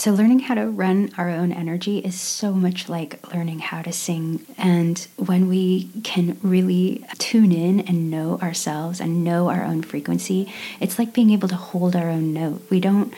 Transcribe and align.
So, 0.00 0.12
learning 0.12 0.38
how 0.38 0.54
to 0.54 0.64
run 0.64 1.10
our 1.18 1.28
own 1.28 1.52
energy 1.52 1.98
is 1.98 2.18
so 2.18 2.54
much 2.54 2.88
like 2.88 3.34
learning 3.34 3.58
how 3.58 3.82
to 3.82 3.92
sing. 3.92 4.46
And 4.56 4.98
when 5.16 5.46
we 5.46 5.90
can 6.04 6.38
really 6.42 7.04
tune 7.18 7.52
in 7.52 7.80
and 7.80 8.10
know 8.10 8.38
ourselves 8.38 8.98
and 8.98 9.22
know 9.22 9.50
our 9.50 9.62
own 9.62 9.82
frequency, 9.82 10.50
it's 10.80 10.98
like 10.98 11.12
being 11.12 11.28
able 11.32 11.48
to 11.48 11.54
hold 11.54 11.94
our 11.94 12.08
own 12.08 12.32
note. 12.32 12.62
We 12.70 12.80
don't 12.80 13.12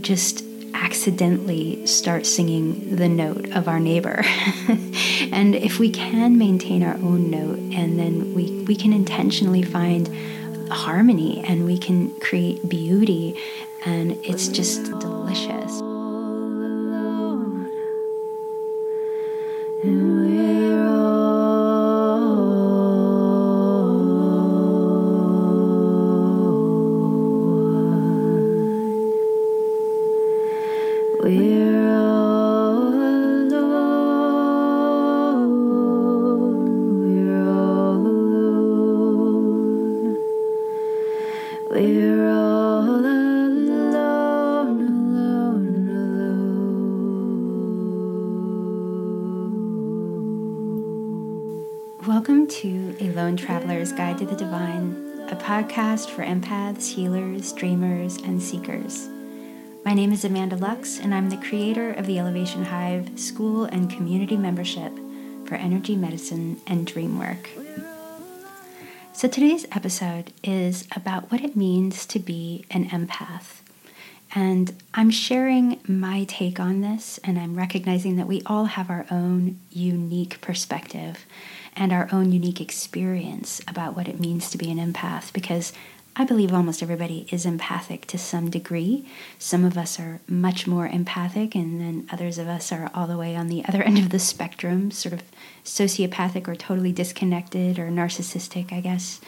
just 0.00 0.42
accidentally 0.72 1.86
start 1.86 2.24
singing 2.24 2.96
the 2.96 3.10
note 3.10 3.50
of 3.50 3.68
our 3.68 3.78
neighbor. 3.78 4.24
and 5.32 5.54
if 5.54 5.78
we 5.78 5.90
can 5.90 6.38
maintain 6.38 6.82
our 6.82 6.94
own 6.94 7.30
note 7.30 7.58
and 7.58 7.98
then 7.98 8.32
we, 8.32 8.62
we 8.62 8.74
can 8.74 8.94
intentionally 8.94 9.64
find 9.64 10.08
harmony 10.72 11.44
and 11.44 11.66
we 11.66 11.76
can 11.76 12.18
create 12.20 12.66
beauty 12.70 13.38
and 13.84 14.12
it's 14.24 14.48
just 14.48 14.84
delicious. 14.98 15.82
Welcome 19.84 20.11
podcast 56.02 56.10
for 56.10 56.24
empaths, 56.24 56.94
healers, 56.94 57.52
dreamers, 57.52 58.16
and 58.16 58.42
seekers. 58.42 59.08
My 59.84 59.94
name 59.94 60.12
is 60.12 60.24
Amanda 60.24 60.56
Lux, 60.56 60.98
and 60.98 61.14
I'm 61.14 61.30
the 61.30 61.36
creator 61.36 61.92
of 61.92 62.06
the 62.06 62.18
Elevation 62.18 62.64
Hive 62.64 63.18
School 63.18 63.64
and 63.64 63.90
Community 63.90 64.36
Membership 64.36 64.92
for 65.46 65.54
Energy 65.56 65.96
Medicine 65.96 66.60
and 66.66 66.86
Dream 66.86 67.18
Work. 67.18 67.50
So 69.12 69.28
today's 69.28 69.66
episode 69.72 70.32
is 70.42 70.86
about 70.94 71.30
what 71.30 71.42
it 71.42 71.56
means 71.56 72.06
to 72.06 72.18
be 72.18 72.64
an 72.70 72.88
empath. 72.88 73.60
And 74.34 74.82
I'm 74.94 75.10
sharing 75.10 75.80
my 75.86 76.24
take 76.24 76.58
on 76.58 76.80
this, 76.80 77.18
and 77.22 77.38
I'm 77.38 77.54
recognizing 77.54 78.16
that 78.16 78.26
we 78.26 78.42
all 78.46 78.64
have 78.64 78.88
our 78.88 79.04
own 79.10 79.58
unique 79.70 80.40
perspective 80.40 81.26
and 81.76 81.92
our 81.92 82.08
own 82.12 82.32
unique 82.32 82.60
experience 82.60 83.60
about 83.68 83.94
what 83.94 84.08
it 84.08 84.20
means 84.20 84.50
to 84.50 84.58
be 84.58 84.70
an 84.70 84.78
empath 84.78 85.32
because 85.32 85.72
I 86.14 86.24
believe 86.24 86.52
almost 86.52 86.82
everybody 86.82 87.26
is 87.30 87.46
empathic 87.46 88.06
to 88.08 88.18
some 88.18 88.50
degree. 88.50 89.06
Some 89.38 89.64
of 89.64 89.78
us 89.78 89.98
are 89.98 90.20
much 90.28 90.66
more 90.66 90.86
empathic, 90.86 91.54
and 91.54 91.80
then 91.80 92.08
others 92.12 92.36
of 92.36 92.48
us 92.48 92.70
are 92.70 92.90
all 92.94 93.06
the 93.06 93.16
way 93.16 93.34
on 93.34 93.48
the 93.48 93.64
other 93.66 93.82
end 93.84 93.98
of 93.98 94.10
the 94.10 94.18
spectrum, 94.18 94.90
sort 94.90 95.14
of 95.14 95.22
sociopathic 95.64 96.48
or 96.48 96.54
totally 96.54 96.92
disconnected 96.92 97.78
or 97.78 97.88
narcissistic, 97.88 98.72
I 98.72 98.80
guess. 98.80 99.20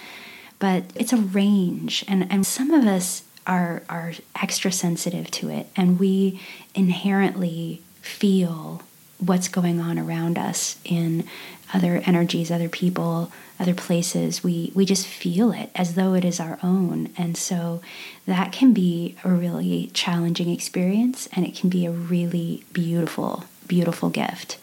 But 0.58 0.84
it's 0.94 1.12
a 1.12 1.18
range, 1.18 2.04
and, 2.06 2.30
and 2.30 2.46
some 2.46 2.70
of 2.70 2.86
us 2.86 3.22
are, 3.46 3.82
are 3.88 4.12
extra 4.40 4.72
sensitive 4.72 5.30
to 5.32 5.50
it, 5.50 5.68
and 5.76 5.98
we 5.98 6.40
inherently 6.74 7.82
feel 8.00 8.82
what's 9.18 9.48
going 9.48 9.80
on 9.80 9.98
around 9.98 10.38
us 10.38 10.78
in 10.84 11.24
other 11.72 12.02
energies, 12.04 12.50
other 12.50 12.68
people, 12.68 13.32
other 13.58 13.74
places. 13.74 14.44
We 14.44 14.72
we 14.74 14.84
just 14.84 15.06
feel 15.06 15.52
it 15.52 15.70
as 15.74 15.94
though 15.94 16.14
it 16.14 16.24
is 16.24 16.40
our 16.40 16.58
own. 16.62 17.10
And 17.16 17.36
so 17.36 17.80
that 18.26 18.52
can 18.52 18.72
be 18.72 19.16
a 19.24 19.30
really 19.30 19.90
challenging 19.94 20.50
experience 20.50 21.28
and 21.32 21.46
it 21.46 21.54
can 21.56 21.70
be 21.70 21.86
a 21.86 21.90
really 21.90 22.64
beautiful 22.72 23.44
beautiful 23.66 24.10
gift 24.10 24.58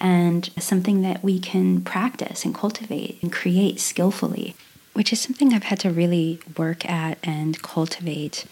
and 0.00 0.50
something 0.58 1.02
that 1.02 1.22
we 1.22 1.38
can 1.38 1.82
practice 1.82 2.44
and 2.44 2.54
cultivate 2.54 3.18
and 3.22 3.32
create 3.32 3.78
skillfully, 3.78 4.56
which 4.92 5.12
is 5.12 5.20
something 5.20 5.52
I've 5.52 5.64
had 5.64 5.80
to 5.80 5.90
really 5.90 6.40
work 6.56 6.88
at 6.88 7.18
and 7.22 7.60
cultivate 7.62 8.44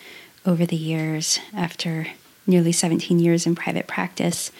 over 0.47 0.65
the 0.65 0.77
years 0.77 1.39
after 1.55 2.09
nearly 2.47 2.73
17 2.73 3.19
years 3.19 3.47
in 3.47 3.55
private 3.55 3.87
practice 3.87 4.51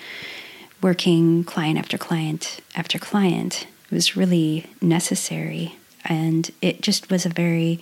working 0.83 1.45
client 1.45 1.79
after 1.79 1.99
client 1.99 2.61
after 2.77 2.99
client 2.99 3.67
It 3.91 3.95
was 3.95 4.17
really 4.17 4.67
necessary. 4.81 5.77
And 6.05 6.51
it 6.61 6.83
just 6.83 7.11
was 7.11 7.27
a 7.27 7.31
very 7.31 7.81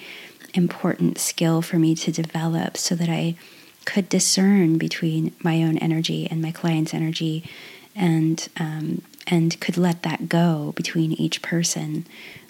important 0.54 1.18
skill 1.18 1.62
for 1.62 1.78
me 1.78 1.94
to 1.96 2.12
develop 2.12 2.76
so 2.76 2.94
that 2.94 3.08
I 3.08 3.36
could 3.84 4.08
discern 4.08 4.78
between 4.78 5.32
my 5.42 5.62
own 5.62 5.78
energy 5.78 6.26
and 6.30 6.40
my 6.40 6.50
client's 6.50 6.94
energy 6.94 7.44
and 7.94 8.48
um, 8.58 9.02
and 9.26 9.60
could 9.60 9.76
let 9.76 10.02
that 10.02 10.28
go 10.28 10.72
between 10.76 11.12
each 11.12 11.42
person 11.42 12.06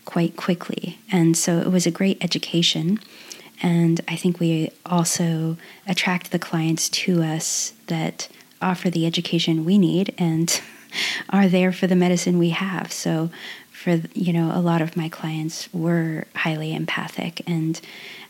quite 0.07 0.37
quickly. 0.37 0.99
And 1.13 1.37
so 1.37 1.59
it 1.59 1.71
was 1.71 1.87
a 1.87 1.91
great 1.91 2.23
education. 2.25 2.99
And 3.63 4.01
I 4.09 4.17
think 4.17 4.41
we 4.41 4.71
also 4.87 5.59
attract 5.87 6.31
the 6.31 6.39
clients 6.39 6.89
to 6.89 7.23
us 7.23 7.75
that 7.89 8.29
offer 8.63 8.89
the 8.89 9.07
education 9.07 9.65
we 9.65 9.77
need 9.77 10.15
and 10.17 10.61
are 11.31 11.49
there 11.49 11.73
for 11.73 11.87
the 11.87 11.97
medicine 11.97 12.39
we 12.39 12.51
have. 12.51 12.93
So, 12.93 13.31
for 13.73 14.01
you 14.15 14.33
know, 14.33 14.51
a 14.55 14.61
lot 14.61 14.81
of 14.81 14.97
my 14.97 15.09
clients 15.09 15.69
were 15.73 16.25
highly 16.35 16.75
empathic, 16.75 17.43
and 17.47 17.79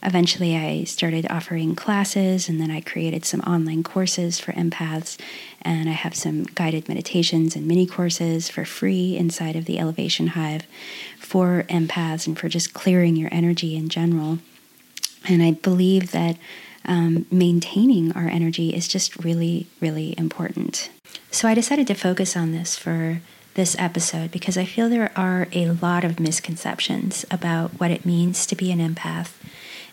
eventually 0.03 0.57
I 0.57 0.85
started 0.85 1.27
offering 1.31 1.77
classes, 1.77 2.49
and 2.49 2.61
then 2.61 2.71
I 2.71 2.81
created 2.81 3.25
some 3.25 3.41
online 3.43 3.85
courses 3.85 4.41
for 4.41 4.53
empaths, 4.53 5.17
and 5.63 5.89
I 5.89 5.93
have 5.93 6.17
some 6.17 6.43
guided 6.43 6.89
meditations 6.89 7.55
and 7.55 7.67
mini 7.67 7.87
courses 7.87 8.51
for 8.51 8.65
free 8.65 9.17
inside 9.17 9.55
of 9.55 9.67
the 9.67 9.79
Elevation 9.79 10.29
Hive 10.29 10.67
for 11.37 11.65
empaths 11.69 12.27
and 12.27 12.39
for 12.39 12.49
just 12.49 12.73
clearing 12.73 13.15
your 13.15 13.29
energy 13.31 13.77
in 13.77 13.91
general. 13.91 14.39
And 15.29 15.43
I 15.43 15.51
believe 15.51 16.13
that 16.13 16.39
um, 16.87 17.27
maintaining 17.31 18.11
our 18.13 18.27
energy 18.27 18.75
is 18.75 18.89
just 18.89 19.23
really, 19.23 19.67
really 19.79 20.15
important. 20.17 20.89
So 21.31 21.47
I 21.47 21.53
decided 21.53 21.87
to 21.89 21.95
focus 21.95 22.39
on 22.39 22.53
this 22.53 22.79
for 22.79 23.21
this 23.53 23.77
episode 23.79 24.31
because 24.31 24.57
I 24.57 24.65
feel 24.65 24.89
there 24.89 25.13
are 25.15 25.49
a 25.53 25.73
lot 25.73 26.05
of 26.05 26.19
misconceptions 26.19 27.27
about 27.31 27.73
what 27.73 27.91
it 27.91 28.07
means 28.07 28.47
to 28.47 28.57
be 28.57 28.73
an 28.73 28.79
empath 28.79 29.33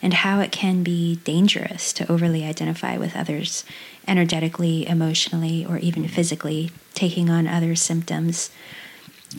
and 0.02 0.14
how 0.14 0.40
it 0.40 0.54
can 0.54 0.82
be 0.82 1.18
dangerous 1.26 1.92
to 1.92 2.10
overly 2.10 2.46
identify 2.46 2.96
with 2.96 3.18
others 3.18 3.66
energetically, 4.08 4.88
emotionally, 4.88 5.66
or 5.66 5.78
even 5.80 6.08
physically, 6.08 6.72
taking 6.94 7.30
on 7.30 7.48
other 7.48 7.76
symptoms, 7.76 8.50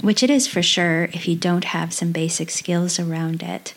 which 0.01 0.23
it 0.23 0.31
is 0.31 0.47
for 0.47 0.63
sure 0.63 1.05
if 1.13 1.29
you 1.29 1.37
don't 1.37 1.65
have 1.65 1.93
some 1.93 2.13
basic 2.13 2.51
skills 2.51 2.99
around 2.99 3.43
it. 3.43 3.75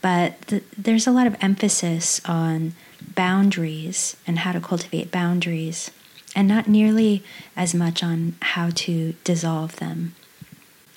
But 0.00 0.40
th- 0.48 0.64
there's 0.76 1.06
a 1.06 1.12
lot 1.12 1.26
of 1.26 1.36
emphasis 1.40 2.20
on 2.24 2.74
boundaries 3.14 4.16
and 4.26 4.40
how 4.40 4.52
to 4.52 4.60
cultivate 4.60 5.10
boundaries, 5.10 5.90
and 6.34 6.46
not 6.46 6.68
nearly 6.68 7.24
as 7.56 7.74
much 7.74 8.02
on 8.02 8.36
how 8.40 8.70
to 8.70 9.14
dissolve 9.24 9.76
them, 9.76 10.14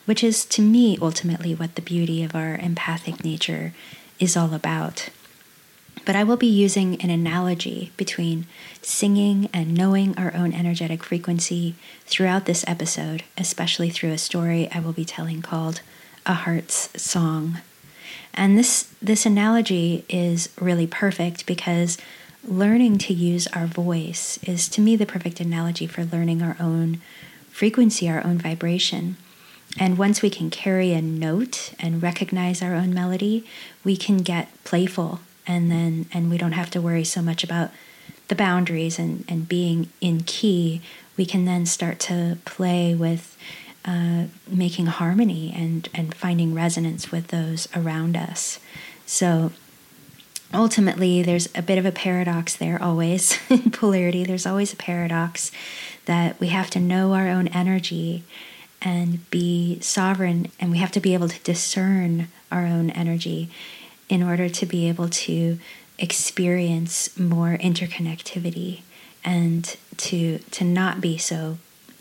which 0.05 0.23
is 0.23 0.45
to 0.45 0.61
me 0.61 0.97
ultimately 1.01 1.55
what 1.55 1.75
the 1.75 1.81
beauty 1.81 2.23
of 2.23 2.35
our 2.35 2.55
empathic 2.57 3.23
nature 3.23 3.73
is 4.19 4.37
all 4.37 4.53
about. 4.53 5.09
But 6.05 6.15
I 6.15 6.23
will 6.23 6.37
be 6.37 6.47
using 6.47 6.99
an 7.01 7.09
analogy 7.09 7.91
between 7.95 8.47
singing 8.81 9.49
and 9.53 9.75
knowing 9.75 10.17
our 10.17 10.33
own 10.35 10.53
energetic 10.53 11.03
frequency 11.03 11.75
throughout 12.05 12.45
this 12.45 12.65
episode, 12.67 13.23
especially 13.37 13.89
through 13.89 14.11
a 14.11 14.17
story 14.17 14.67
I 14.73 14.79
will 14.79 14.93
be 14.93 15.05
telling 15.05 15.41
called 15.41 15.81
A 16.25 16.33
Heart's 16.33 16.89
Song. 17.01 17.59
And 18.33 18.57
this 18.57 18.93
this 19.01 19.25
analogy 19.25 20.05
is 20.09 20.49
really 20.59 20.87
perfect 20.87 21.45
because 21.45 21.97
learning 22.43 22.97
to 22.97 23.13
use 23.13 23.47
our 23.47 23.67
voice 23.67 24.39
is 24.43 24.67
to 24.69 24.81
me 24.81 24.95
the 24.95 25.05
perfect 25.05 25.39
analogy 25.39 25.85
for 25.85 26.03
learning 26.03 26.41
our 26.41 26.57
own 26.59 26.99
frequency, 27.51 28.09
our 28.09 28.25
own 28.25 28.37
vibration. 28.37 29.17
And 29.79 29.97
once 29.97 30.21
we 30.21 30.29
can 30.29 30.49
carry 30.49 30.93
a 30.93 31.01
note 31.01 31.73
and 31.79 32.01
recognize 32.01 32.61
our 32.61 32.73
own 32.73 32.93
melody, 32.93 33.45
we 33.83 33.95
can 33.95 34.17
get 34.17 34.49
playful 34.63 35.19
and 35.47 35.71
then 35.71 36.05
and 36.13 36.29
we 36.29 36.37
don't 36.37 36.51
have 36.53 36.69
to 36.71 36.81
worry 36.81 37.03
so 37.03 37.21
much 37.21 37.43
about 37.43 37.71
the 38.27 38.35
boundaries 38.35 38.97
and, 38.97 39.25
and 39.27 39.47
being 39.47 39.89
in 39.99 40.23
key. 40.23 40.81
We 41.17 41.25
can 41.25 41.43
then 41.43 41.65
start 41.65 41.99
to 42.01 42.37
play 42.45 42.95
with 42.95 43.37
uh, 43.83 44.25
making 44.47 44.85
harmony 44.85 45.53
and, 45.53 45.89
and 45.93 46.15
finding 46.15 46.53
resonance 46.53 47.11
with 47.11 47.27
those 47.27 47.67
around 47.75 48.15
us. 48.15 48.59
So 49.05 49.51
ultimately, 50.53 51.21
there's 51.23 51.49
a 51.55 51.61
bit 51.61 51.77
of 51.77 51.85
a 51.85 51.91
paradox 51.91 52.55
there 52.55 52.81
always 52.81 53.37
in 53.49 53.71
polarity. 53.71 54.23
There's 54.23 54.45
always 54.45 54.71
a 54.71 54.77
paradox 54.77 55.51
that 56.05 56.39
we 56.39 56.47
have 56.47 56.69
to 56.69 56.79
know 56.79 57.13
our 57.13 57.27
own 57.27 57.47
energy 57.49 58.23
and 58.81 59.29
be 59.29 59.79
sovereign, 59.81 60.51
and 60.59 60.71
we 60.71 60.77
have 60.77 60.91
to 60.91 60.99
be 60.99 61.13
able 61.13 61.27
to 61.27 61.39
discern 61.43 62.29
our 62.51 62.65
own 62.65 62.89
energy 62.91 63.49
in 64.11 64.21
order 64.21 64.49
to 64.49 64.65
be 64.65 64.87
able 64.87 65.09
to 65.09 65.57
experience 65.97 67.17
more 67.17 67.57
interconnectivity 67.57 68.81
and 69.23 69.77
to 69.97 70.39
to 70.51 70.63
not 70.63 70.99
be 70.99 71.17
so 71.17 71.57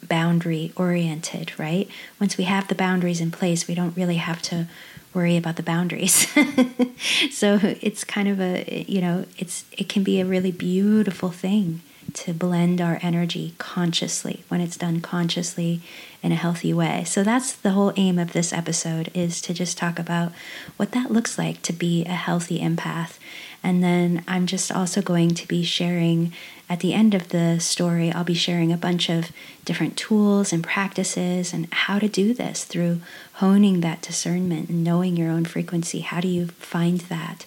boundary 0.09 0.73
oriented 0.77 1.53
right 1.59 1.87
once 2.19 2.39
we 2.39 2.45
have 2.45 2.67
the 2.69 2.75
boundaries 2.75 3.21
in 3.21 3.31
place 3.31 3.69
we 3.69 3.75
don't 3.75 3.95
really 3.97 4.17
have 4.17 4.41
to 4.41 4.67
worry 5.15 5.37
about 5.37 5.57
the 5.57 5.63
boundaries. 5.63 6.29
so 7.31 7.59
it's 7.63 8.05
kind 8.05 8.29
of 8.29 8.41
a 8.41 8.85
you 8.89 9.01
know 9.01 9.25
it's 9.39 9.65
it 9.73 9.89
can 9.89 10.03
be 10.03 10.21
a 10.21 10.25
really 10.25 10.53
beautiful 10.53 11.31
thing 11.31 11.81
to 12.15 12.33
blend 12.33 12.81
our 12.81 12.99
energy 13.03 13.55
consciously 13.59 14.45
when 14.49 14.61
it's 14.61 14.77
done 14.77 15.01
consciously 15.01 15.81
in 16.23 16.33
a 16.33 16.37
healthy 16.37 16.73
way. 16.73 17.05
So 17.05 17.23
that's 17.23 17.53
the 17.53 17.71
whole 17.71 17.93
aim 17.97 18.19
of 18.19 18.33
this 18.33 18.53
episode 18.53 19.11
is 19.15 19.41
to 19.43 19.55
just 19.55 19.79
talk 19.79 19.99
about 19.99 20.33
what 20.77 20.93
that 20.93 21.11
looks 21.11 21.39
like 21.39 21.63
to 21.63 21.73
be 21.73 22.05
a 22.05 22.11
healthy 22.11 22.61
empath. 22.61 23.19
And 23.63 23.83
then 23.83 24.25
I'm 24.27 24.47
just 24.47 24.73
also 24.73 25.03
going 25.03 25.35
to 25.35 25.47
be 25.47 25.63
sharing 25.63 26.33
at 26.71 26.81
the 26.81 26.95
end 26.95 27.15
of 27.15 27.31
the 27.31 27.59
story, 27.59 28.13
I'll 28.13 28.23
be 28.23 28.33
sharing 28.33 28.73
a 28.73 28.77
bunch 28.77 29.11
of 29.11 29.33
different 29.65 29.97
tools 29.97 30.53
and 30.53 30.63
practices 30.63 31.53
and 31.53 31.67
how 31.73 31.99
to 31.99 32.09
do 32.09 32.33
this 32.33 32.65
through 32.65 33.01
honing 33.35 33.81
that 33.81 34.03
discernment 34.03 34.69
and 34.69 34.85
knowing 34.85 35.17
your 35.17 35.33
own 35.33 35.45
frequency. 35.45 35.99
How 36.01 36.21
do 36.21 36.29
you 36.29 36.47
find 36.47 37.01
that? 37.01 37.45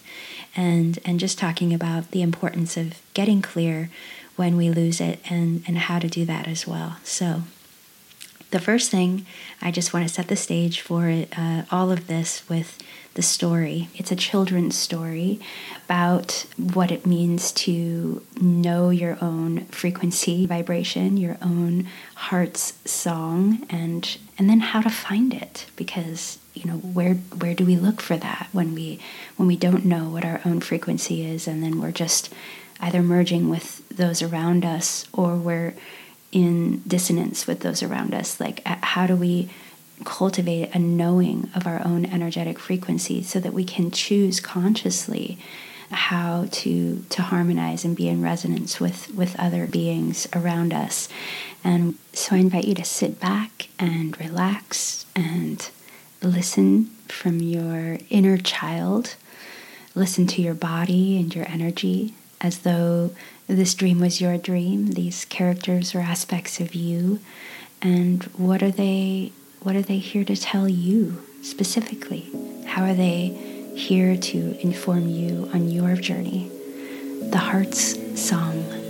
And, 0.54 0.98
and 1.06 1.18
just 1.18 1.38
talking 1.38 1.72
about 1.72 2.10
the 2.10 2.20
importance 2.20 2.76
of 2.76 3.00
getting 3.14 3.40
clear 3.40 3.88
when 4.36 4.56
we 4.56 4.70
lose 4.70 5.00
it 5.00 5.20
and, 5.30 5.62
and 5.66 5.78
how 5.78 5.98
to 5.98 6.08
do 6.08 6.24
that 6.24 6.46
as 6.48 6.66
well. 6.66 6.96
So, 7.04 7.42
the 8.50 8.60
first 8.60 8.88
thing, 8.88 9.26
I 9.60 9.72
just 9.72 9.92
want 9.92 10.06
to 10.06 10.14
set 10.14 10.28
the 10.28 10.36
stage 10.36 10.80
for 10.80 11.24
uh, 11.36 11.62
all 11.72 11.90
of 11.90 12.06
this 12.06 12.48
with 12.48 12.78
the 13.14 13.22
story. 13.22 13.88
It's 13.96 14.12
a 14.12 14.16
children's 14.16 14.76
story 14.76 15.40
about 15.86 16.46
what 16.56 16.92
it 16.92 17.04
means 17.04 17.50
to 17.52 18.22
know 18.40 18.90
your 18.90 19.18
own 19.20 19.64
frequency, 19.66 20.46
vibration, 20.46 21.16
your 21.16 21.36
own 21.42 21.88
heart's 22.14 22.74
song, 22.88 23.66
and 23.70 24.18
and 24.38 24.48
then 24.50 24.60
how 24.60 24.80
to 24.82 24.90
find 24.90 25.34
it. 25.34 25.66
Because 25.74 26.38
you 26.54 26.64
know 26.64 26.76
where 26.78 27.14
where 27.14 27.54
do 27.54 27.64
we 27.64 27.74
look 27.74 28.00
for 28.00 28.16
that 28.16 28.48
when 28.52 28.74
we 28.74 29.00
when 29.36 29.48
we 29.48 29.56
don't 29.56 29.84
know 29.84 30.08
what 30.08 30.24
our 30.24 30.40
own 30.44 30.60
frequency 30.60 31.24
is, 31.26 31.48
and 31.48 31.62
then 31.62 31.80
we're 31.80 31.92
just 31.92 32.32
either 32.84 33.02
merging 33.02 33.48
with 33.48 33.88
those 33.88 34.20
around 34.20 34.62
us 34.62 35.06
or 35.12 35.36
we're 35.36 35.74
in 36.32 36.82
dissonance 36.86 37.46
with 37.46 37.60
those 37.60 37.82
around 37.82 38.12
us. 38.12 38.38
Like 38.38 38.62
how 38.66 39.06
do 39.06 39.16
we 39.16 39.48
cultivate 40.04 40.74
a 40.74 40.78
knowing 40.78 41.48
of 41.54 41.66
our 41.66 41.80
own 41.82 42.04
energetic 42.04 42.58
frequency 42.58 43.22
so 43.22 43.40
that 43.40 43.54
we 43.54 43.64
can 43.64 43.90
choose 43.90 44.38
consciously 44.38 45.38
how 45.90 46.46
to 46.50 47.04
to 47.08 47.22
harmonize 47.22 47.84
and 47.84 47.96
be 47.96 48.08
in 48.08 48.20
resonance 48.20 48.80
with 48.80 49.14
with 49.14 49.38
other 49.38 49.66
beings 49.66 50.28
around 50.34 50.74
us? 50.74 51.08
And 51.62 51.94
so 52.12 52.36
i 52.36 52.38
invite 52.38 52.66
you 52.66 52.74
to 52.74 52.84
sit 52.84 53.18
back 53.18 53.68
and 53.78 54.18
relax 54.20 55.06
and 55.16 55.70
listen 56.20 56.86
from 57.08 57.40
your 57.40 57.98
inner 58.10 58.36
child. 58.36 59.14
Listen 59.94 60.26
to 60.26 60.42
your 60.42 60.54
body 60.54 61.16
and 61.18 61.34
your 61.34 61.48
energy 61.48 62.14
as 62.44 62.58
though 62.60 63.10
this 63.48 63.74
dream 63.74 63.98
was 63.98 64.20
your 64.20 64.38
dream 64.38 64.92
these 64.92 65.24
characters 65.24 65.94
or 65.94 66.00
aspects 66.00 66.60
of 66.60 66.74
you 66.74 67.18
and 67.82 68.22
what 68.36 68.62
are 68.62 68.70
they 68.70 69.32
what 69.64 69.74
are 69.74 69.82
they 69.82 69.96
here 69.96 70.24
to 70.24 70.36
tell 70.36 70.68
you 70.68 71.22
specifically? 71.40 72.30
How 72.66 72.84
are 72.84 72.92
they 72.92 73.28
here 73.74 74.14
to 74.14 74.60
inform 74.60 75.08
you 75.08 75.48
on 75.54 75.70
your 75.70 75.96
journey? 75.96 76.50
The 77.22 77.38
Heart's 77.38 78.20
Song. 78.20 78.83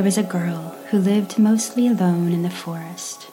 There 0.00 0.06
was 0.06 0.16
a 0.16 0.22
girl 0.22 0.74
who 0.88 0.98
lived 0.98 1.38
mostly 1.38 1.86
alone 1.86 2.32
in 2.32 2.40
the 2.40 2.48
forest. 2.48 3.28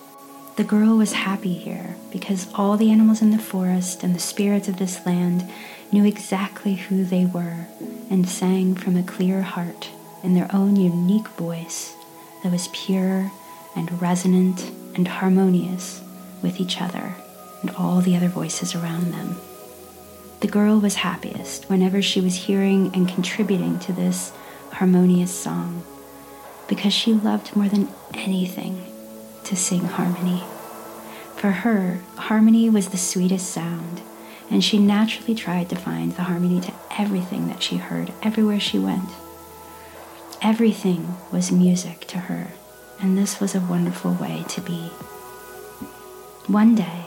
The 0.57 0.65
girl 0.65 0.97
was 0.97 1.13
happy 1.13 1.53
here 1.53 1.95
because 2.11 2.53
all 2.55 2.75
the 2.75 2.91
animals 2.91 3.21
in 3.21 3.31
the 3.31 3.37
forest 3.37 4.03
and 4.03 4.13
the 4.13 4.19
spirits 4.19 4.67
of 4.67 4.75
this 4.75 5.05
land 5.05 5.49
knew 5.93 6.03
exactly 6.03 6.75
who 6.75 7.05
they 7.05 7.23
were 7.23 7.67
and 8.09 8.27
sang 8.27 8.75
from 8.75 8.97
a 8.97 9.03
clear 9.03 9.43
heart 9.43 9.91
in 10.23 10.33
their 10.33 10.53
own 10.53 10.75
unique 10.75 11.29
voice 11.29 11.95
that 12.43 12.51
was 12.51 12.67
pure 12.73 13.31
and 13.73 14.01
resonant 14.01 14.69
and 14.93 15.07
harmonious 15.07 16.01
with 16.41 16.59
each 16.59 16.81
other 16.81 17.15
and 17.61 17.71
all 17.77 18.01
the 18.01 18.17
other 18.17 18.27
voices 18.27 18.75
around 18.75 19.13
them. 19.13 19.37
The 20.41 20.49
girl 20.49 20.81
was 20.81 20.95
happiest 20.95 21.69
whenever 21.69 22.01
she 22.01 22.19
was 22.19 22.35
hearing 22.35 22.93
and 22.93 23.07
contributing 23.07 23.79
to 23.79 23.93
this 23.93 24.33
harmonious 24.73 25.33
song 25.33 25.81
because 26.67 26.93
she 26.93 27.13
loved 27.13 27.56
more 27.56 27.68
than 27.68 27.89
anything 28.13 28.85
to 29.44 29.56
sing 29.56 29.85
harmony. 29.85 30.44
For 31.35 31.51
her, 31.51 32.01
harmony 32.15 32.69
was 32.69 32.89
the 32.89 32.97
sweetest 32.97 33.49
sound, 33.49 34.01
and 34.49 34.63
she 34.63 34.77
naturally 34.77 35.35
tried 35.35 35.69
to 35.69 35.75
find 35.75 36.13
the 36.13 36.23
harmony 36.23 36.59
to 36.61 36.73
everything 36.97 37.47
that 37.47 37.61
she 37.61 37.77
heard 37.77 38.11
everywhere 38.23 38.59
she 38.59 38.80
went. 38.80 39.09
Everything 40.42 41.15
was 41.31 41.51
music 41.51 42.01
to 42.07 42.18
her, 42.18 42.49
and 42.99 43.18
this 43.18 43.39
was 43.39 43.56
a 43.56 43.61
wonderful 43.61 44.13
way 44.13 44.44
to 44.49 44.61
be. 44.61 44.89
One 46.47 46.75
day, 46.75 47.06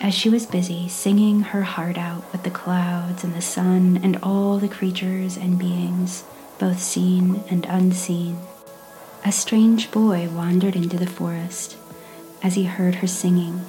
as 0.00 0.14
she 0.14 0.28
was 0.28 0.46
busy 0.46 0.88
singing 0.88 1.40
her 1.40 1.62
heart 1.62 1.98
out 1.98 2.30
with 2.32 2.42
the 2.44 2.50
clouds 2.50 3.24
and 3.24 3.34
the 3.34 3.42
sun 3.42 4.00
and 4.02 4.18
all 4.22 4.58
the 4.58 4.68
creatures 4.68 5.36
and 5.36 5.58
beings, 5.58 6.24
both 6.58 6.80
seen 6.80 7.42
and 7.50 7.66
unseen. 7.66 8.38
A 9.24 9.32
strange 9.32 9.90
boy 9.90 10.28
wandered 10.28 10.76
into 10.76 10.96
the 10.96 11.06
forest 11.06 11.76
as 12.42 12.54
he 12.54 12.64
heard 12.64 12.96
her 12.96 13.06
singing. 13.06 13.62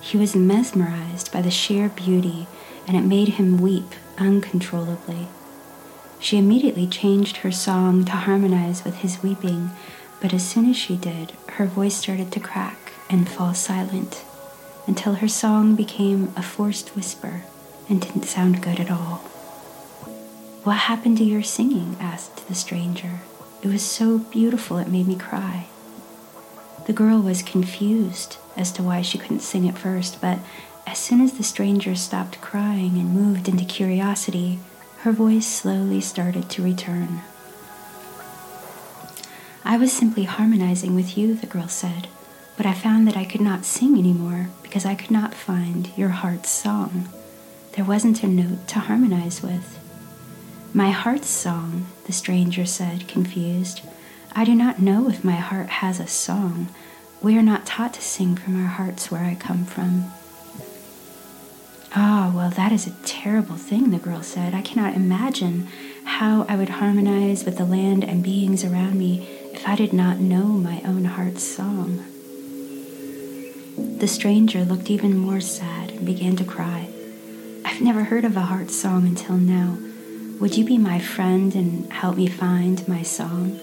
He 0.00 0.16
was 0.18 0.34
mesmerized 0.34 1.32
by 1.32 1.42
the 1.42 1.50
sheer 1.50 1.88
beauty, 1.88 2.46
and 2.86 2.96
it 2.96 3.02
made 3.02 3.28
him 3.28 3.58
weep 3.58 3.94
uncontrollably. 4.18 5.28
She 6.18 6.36
immediately 6.38 6.86
changed 6.86 7.38
her 7.38 7.52
song 7.52 8.04
to 8.06 8.12
harmonize 8.12 8.84
with 8.84 8.96
his 8.96 9.22
weeping, 9.22 9.70
but 10.20 10.34
as 10.34 10.46
soon 10.46 10.68
as 10.68 10.76
she 10.76 10.96
did, 10.96 11.32
her 11.50 11.66
voice 11.66 11.96
started 11.96 12.30
to 12.32 12.40
crack 12.40 12.92
and 13.08 13.28
fall 13.28 13.54
silent 13.54 14.24
until 14.86 15.14
her 15.14 15.28
song 15.28 15.76
became 15.76 16.32
a 16.36 16.42
forced 16.42 16.94
whisper 16.96 17.44
and 17.88 18.02
didn't 18.02 18.24
sound 18.24 18.62
good 18.62 18.80
at 18.80 18.90
all. 18.90 19.18
What 20.64 20.76
happened 20.76 21.18
to 21.18 21.24
your 21.24 21.42
singing? 21.42 21.96
asked 22.00 22.48
the 22.48 22.54
stranger. 22.54 23.20
It 23.62 23.68
was 23.68 23.82
so 23.82 24.18
beautiful 24.18 24.78
it 24.78 24.88
made 24.88 25.06
me 25.06 25.16
cry. 25.16 25.66
The 26.86 26.92
girl 26.94 27.20
was 27.20 27.42
confused 27.42 28.38
as 28.56 28.72
to 28.72 28.82
why 28.82 29.02
she 29.02 29.18
couldn't 29.18 29.40
sing 29.40 29.68
at 29.68 29.78
first, 29.78 30.20
but 30.20 30.38
as 30.86 30.98
soon 30.98 31.20
as 31.20 31.34
the 31.34 31.42
stranger 31.42 31.94
stopped 31.94 32.40
crying 32.40 32.98
and 32.98 33.12
moved 33.14 33.48
into 33.48 33.64
curiosity, 33.64 34.58
her 35.00 35.12
voice 35.12 35.46
slowly 35.46 36.00
started 36.00 36.48
to 36.50 36.62
return. 36.62 37.20
I 39.64 39.76
was 39.76 39.92
simply 39.92 40.24
harmonizing 40.24 40.94
with 40.94 41.16
you, 41.18 41.34
the 41.34 41.46
girl 41.46 41.68
said, 41.68 42.08
but 42.56 42.66
I 42.66 42.72
found 42.74 43.06
that 43.06 43.16
I 43.16 43.24
could 43.24 43.40
not 43.40 43.64
sing 43.64 43.98
anymore 43.98 44.48
because 44.62 44.84
I 44.86 44.94
could 44.94 45.10
not 45.10 45.34
find 45.34 45.90
your 45.96 46.08
heart's 46.08 46.48
song. 46.50 47.08
there 47.72 47.84
wasn't 47.84 48.22
a 48.22 48.26
note 48.26 48.66
to 48.68 48.80
harmonize 48.80 49.42
with. 49.42 49.79
My 50.72 50.90
heart's 50.90 51.28
song, 51.28 51.86
the 52.06 52.12
stranger 52.12 52.64
said, 52.64 53.08
confused. 53.08 53.80
I 54.36 54.44
do 54.44 54.54
not 54.54 54.78
know 54.78 55.08
if 55.08 55.24
my 55.24 55.32
heart 55.34 55.68
has 55.68 55.98
a 55.98 56.06
song. 56.06 56.68
We 57.20 57.36
are 57.36 57.42
not 57.42 57.66
taught 57.66 57.94
to 57.94 58.02
sing 58.02 58.36
from 58.36 58.62
our 58.62 58.68
hearts 58.68 59.10
where 59.10 59.24
I 59.24 59.34
come 59.34 59.64
from. 59.64 60.12
Ah, 61.96 62.30
oh, 62.30 62.36
well, 62.36 62.50
that 62.50 62.70
is 62.70 62.86
a 62.86 62.94
terrible 63.04 63.56
thing, 63.56 63.90
the 63.90 63.98
girl 63.98 64.22
said. 64.22 64.54
I 64.54 64.62
cannot 64.62 64.94
imagine 64.94 65.66
how 66.04 66.46
I 66.48 66.54
would 66.54 66.68
harmonize 66.68 67.44
with 67.44 67.58
the 67.58 67.64
land 67.64 68.04
and 68.04 68.22
beings 68.22 68.64
around 68.64 68.96
me 68.96 69.26
if 69.52 69.66
I 69.66 69.74
did 69.74 69.92
not 69.92 70.18
know 70.18 70.44
my 70.44 70.82
own 70.84 71.04
heart's 71.04 71.42
song. 71.42 72.04
The 73.98 74.06
stranger 74.06 74.64
looked 74.64 74.88
even 74.88 75.18
more 75.18 75.40
sad 75.40 75.90
and 75.90 76.06
began 76.06 76.36
to 76.36 76.44
cry. 76.44 76.88
I've 77.64 77.80
never 77.80 78.04
heard 78.04 78.24
of 78.24 78.36
a 78.36 78.42
heart 78.42 78.70
song 78.70 79.08
until 79.08 79.36
now. 79.36 79.76
Would 80.40 80.56
you 80.56 80.64
be 80.64 80.78
my 80.78 80.98
friend 80.98 81.54
and 81.54 81.92
help 81.92 82.16
me 82.16 82.26
find 82.26 82.88
my 82.88 83.02
song? 83.02 83.60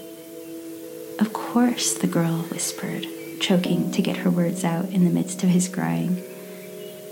Of 1.17 1.33
course, 1.33 1.95
the 1.95 2.05
girl 2.05 2.43
whispered, 2.51 3.07
choking 3.39 3.91
to 3.93 4.01
get 4.03 4.17
her 4.17 4.29
words 4.29 4.63
out 4.63 4.89
in 4.89 5.03
the 5.03 5.09
midst 5.09 5.43
of 5.43 5.49
his 5.49 5.67
crying. 5.67 6.21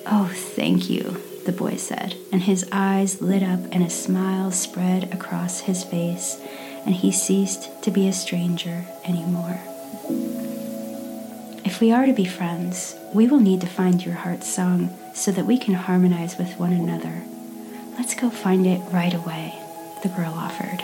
Oh, 0.06 0.32
thank 0.32 0.88
you, 0.88 1.20
the 1.46 1.52
boy 1.52 1.78
said, 1.78 2.16
and 2.32 2.44
his 2.44 2.64
eyes 2.72 3.24
lit 3.24 3.42
up 3.42 3.60
and 3.72 3.82
a 3.82 3.90
smile 3.90 4.52
spread 4.52 5.12
across 5.12 5.62
his 5.62 5.84
face, 5.84 6.40
and 6.86 6.94
he 6.94 7.12
ceased 7.12 7.82
to 7.82 7.90
be 7.90 8.08
a 8.08 8.14
stranger 8.14 8.86
anymore. 9.04 9.60
If 11.66 11.82
we 11.82 11.92
are 11.92 12.06
to 12.06 12.14
be 12.14 12.26
friends, 12.26 12.96
we 13.16 13.26
will 13.28 13.40
need 13.40 13.62
to 13.62 13.68
find 13.68 14.06
your 14.06 14.14
heart's 14.14 14.48
song 14.48 14.96
so 15.16 15.32
that 15.32 15.48
we 15.48 15.58
can 15.58 15.74
harmonize 15.74 16.38
with 16.38 16.60
one 16.60 16.74
another. 16.74 17.24
Let's 17.98 18.14
go 18.16 18.30
find 18.30 18.68
it 18.68 18.82
right 18.92 19.14
away, 19.14 19.54
the 20.04 20.10
girl 20.10 20.34
offered. 20.34 20.84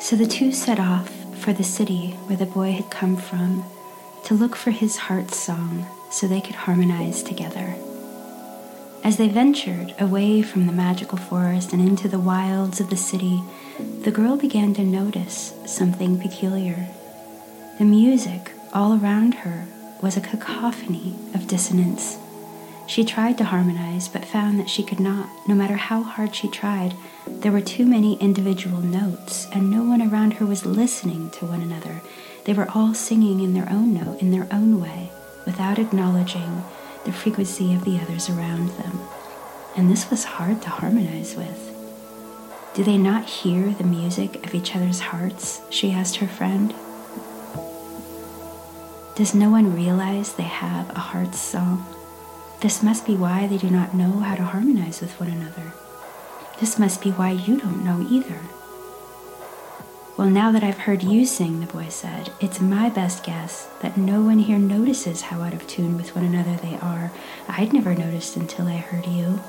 So 0.00 0.16
the 0.16 0.26
two 0.26 0.52
set 0.52 0.78
off 0.78 1.10
for 1.36 1.52
the 1.52 1.64
city 1.64 2.10
where 2.26 2.36
the 2.36 2.46
boy 2.46 2.72
had 2.72 2.90
come 2.90 3.16
from 3.16 3.64
to 4.24 4.34
look 4.34 4.54
for 4.54 4.70
his 4.70 4.96
heart's 4.96 5.36
song 5.36 5.86
so 6.10 6.26
they 6.26 6.40
could 6.40 6.54
harmonize 6.54 7.22
together. 7.22 7.74
As 9.04 9.16
they 9.16 9.28
ventured 9.28 9.94
away 9.98 10.42
from 10.42 10.66
the 10.66 10.72
magical 10.72 11.18
forest 11.18 11.72
and 11.72 11.82
into 11.82 12.06
the 12.06 12.20
wilds 12.20 12.78
of 12.78 12.88
the 12.88 12.96
city, 12.96 13.42
the 14.02 14.12
girl 14.12 14.36
began 14.36 14.74
to 14.74 14.84
notice 14.84 15.54
something 15.66 16.20
peculiar. 16.20 16.86
The 17.78 17.84
music 17.84 18.52
all 18.72 18.92
around 19.02 19.34
her 19.34 19.66
was 20.00 20.16
a 20.16 20.20
cacophony 20.20 21.16
of 21.34 21.48
dissonance. 21.48 22.16
She 22.86 23.04
tried 23.04 23.38
to 23.38 23.44
harmonize, 23.44 24.08
but 24.08 24.24
found 24.24 24.58
that 24.58 24.68
she 24.68 24.82
could 24.82 25.00
not. 25.00 25.28
No 25.48 25.54
matter 25.54 25.76
how 25.76 26.02
hard 26.02 26.34
she 26.34 26.48
tried, 26.48 26.94
there 27.26 27.52
were 27.52 27.60
too 27.60 27.86
many 27.86 28.14
individual 28.20 28.80
notes, 28.80 29.46
and 29.52 29.70
no 29.70 29.82
one 29.82 30.02
around 30.02 30.34
her 30.34 30.46
was 30.46 30.66
listening 30.66 31.30
to 31.30 31.46
one 31.46 31.62
another. 31.62 32.02
They 32.44 32.52
were 32.52 32.68
all 32.74 32.92
singing 32.92 33.40
in 33.40 33.54
their 33.54 33.70
own 33.70 33.94
note, 33.94 34.20
in 34.20 34.30
their 34.30 34.48
own 34.50 34.80
way, 34.80 35.10
without 35.46 35.78
acknowledging 35.78 36.64
the 37.04 37.12
frequency 37.12 37.74
of 37.74 37.84
the 37.84 37.98
others 37.98 38.28
around 38.28 38.68
them. 38.70 39.00
And 39.76 39.90
this 39.90 40.10
was 40.10 40.24
hard 40.24 40.60
to 40.62 40.70
harmonize 40.70 41.34
with. 41.34 41.68
Do 42.74 42.84
they 42.84 42.98
not 42.98 43.24
hear 43.24 43.70
the 43.70 43.84
music 43.84 44.46
of 44.46 44.54
each 44.54 44.74
other's 44.74 45.00
hearts? 45.00 45.60
She 45.70 45.92
asked 45.92 46.16
her 46.16 46.26
friend. 46.26 46.74
Does 49.14 49.34
no 49.34 49.50
one 49.50 49.74
realize 49.74 50.32
they 50.32 50.42
have 50.44 50.90
a 50.90 50.98
heart's 50.98 51.38
song? 51.38 51.86
This 52.62 52.80
must 52.80 53.04
be 53.04 53.16
why 53.16 53.48
they 53.48 53.58
do 53.58 53.68
not 53.68 53.92
know 53.92 54.20
how 54.20 54.36
to 54.36 54.44
harmonize 54.44 55.00
with 55.00 55.18
one 55.18 55.28
another. 55.28 55.72
This 56.60 56.78
must 56.78 57.02
be 57.02 57.10
why 57.10 57.32
you 57.32 57.58
don't 57.58 57.84
know 57.84 58.06
either. 58.08 58.38
Well, 60.16 60.30
now 60.30 60.52
that 60.52 60.62
I've 60.62 60.78
heard 60.78 61.02
you 61.02 61.26
sing, 61.26 61.58
the 61.58 61.66
boy 61.66 61.88
said, 61.88 62.30
it's 62.40 62.60
my 62.60 62.88
best 62.88 63.24
guess 63.24 63.66
that 63.80 63.96
no 63.96 64.22
one 64.22 64.38
here 64.38 64.60
notices 64.60 65.22
how 65.22 65.40
out 65.40 65.54
of 65.54 65.66
tune 65.66 65.96
with 65.96 66.14
one 66.14 66.24
another 66.24 66.54
they 66.54 66.76
are. 66.76 67.10
I'd 67.48 67.72
never 67.72 67.96
noticed 67.96 68.36
until 68.36 68.68
I 68.68 68.76
heard 68.76 69.08
you. 69.08 69.40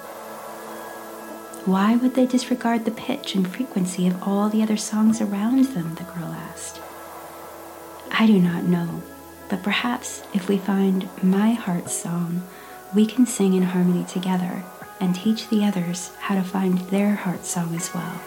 Why 1.66 1.96
would 1.96 2.16
they 2.16 2.26
disregard 2.26 2.84
the 2.84 2.92
pitch 2.92 3.36
and 3.36 3.48
frequency 3.48 4.08
of 4.08 4.24
all 4.24 4.50
the 4.50 4.64
other 4.64 4.78
songs 4.78 5.22
around 5.22 5.64
them? 5.66 5.94
the 5.94 6.04
girl 6.04 6.34
asked. 6.34 6.82
I 8.10 8.26
do 8.26 8.40
not 8.40 8.64
know, 8.64 9.04
but 9.50 9.62
perhaps 9.62 10.24
if 10.34 10.50
we 10.50 10.58
find 10.58 11.08
my 11.22 11.52
heart's 11.52 11.94
song, 11.94 12.42
we 12.96 13.06
can 13.06 13.26
sing 13.26 13.54
in 13.54 13.64
harmony 13.64 14.06
together 14.06 14.64
and 15.00 15.16
teach 15.16 15.50
the 15.50 15.66
others 15.66 16.12
how 16.20 16.36
to 16.36 16.44
find 16.44 16.78
their 16.90 17.16
heart 17.16 17.46
song 17.46 17.76
as 17.76 17.94
well. 17.94 18.22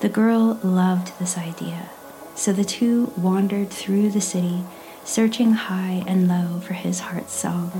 The 0.00 0.08
girl 0.08 0.60
loved 0.62 1.18
this 1.18 1.38
idea, 1.38 1.88
so 2.34 2.52
the 2.52 2.64
two 2.64 3.12
wandered 3.16 3.70
through 3.70 4.10
the 4.10 4.20
city, 4.20 4.62
searching 5.04 5.52
high 5.52 6.04
and 6.06 6.28
low 6.28 6.60
for 6.60 6.74
his 6.74 7.00
heart 7.00 7.30
song. 7.30 7.70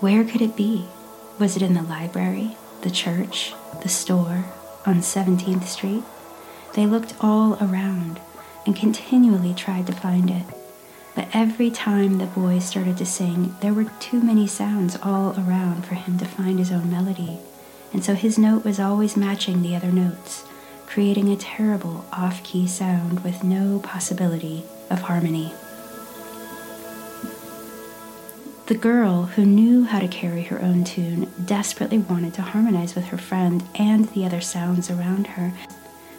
Where 0.00 0.24
could 0.24 0.42
it 0.42 0.56
be? 0.56 0.86
Was 1.38 1.56
it 1.56 1.62
in 1.62 1.74
the 1.74 1.82
library, 1.82 2.56
the 2.82 2.90
church, 2.90 3.54
the 3.82 3.88
store, 3.88 4.44
on 4.84 4.96
17th 4.96 5.64
Street? 5.64 6.02
They 6.74 6.86
looked 6.86 7.14
all 7.20 7.54
around 7.54 8.20
and 8.66 8.76
continually 8.76 9.54
tried 9.54 9.86
to 9.86 9.92
find 9.92 10.30
it. 10.30 10.44
But 11.14 11.28
every 11.34 11.70
time 11.70 12.18
the 12.18 12.26
boy 12.26 12.58
started 12.58 12.96
to 12.98 13.06
sing, 13.06 13.54
there 13.60 13.74
were 13.74 13.90
too 14.00 14.20
many 14.20 14.46
sounds 14.46 14.96
all 15.02 15.34
around 15.38 15.84
for 15.84 15.94
him 15.94 16.18
to 16.18 16.24
find 16.24 16.58
his 16.58 16.72
own 16.72 16.90
melody, 16.90 17.38
and 17.92 18.02
so 18.02 18.14
his 18.14 18.38
note 18.38 18.64
was 18.64 18.80
always 18.80 19.16
matching 19.16 19.62
the 19.62 19.76
other 19.76 19.92
notes, 19.92 20.44
creating 20.86 21.28
a 21.28 21.36
terrible 21.36 22.04
off 22.12 22.42
key 22.42 22.66
sound 22.66 23.20
with 23.24 23.44
no 23.44 23.78
possibility 23.80 24.64
of 24.88 25.02
harmony. 25.02 25.52
The 28.66 28.78
girl, 28.78 29.24
who 29.24 29.44
knew 29.44 29.84
how 29.84 29.98
to 29.98 30.08
carry 30.08 30.44
her 30.44 30.62
own 30.62 30.84
tune, 30.84 31.30
desperately 31.44 31.98
wanted 31.98 32.32
to 32.34 32.42
harmonize 32.42 32.94
with 32.94 33.06
her 33.06 33.18
friend 33.18 33.62
and 33.74 34.08
the 34.10 34.24
other 34.24 34.40
sounds 34.40 34.90
around 34.90 35.26
her, 35.26 35.52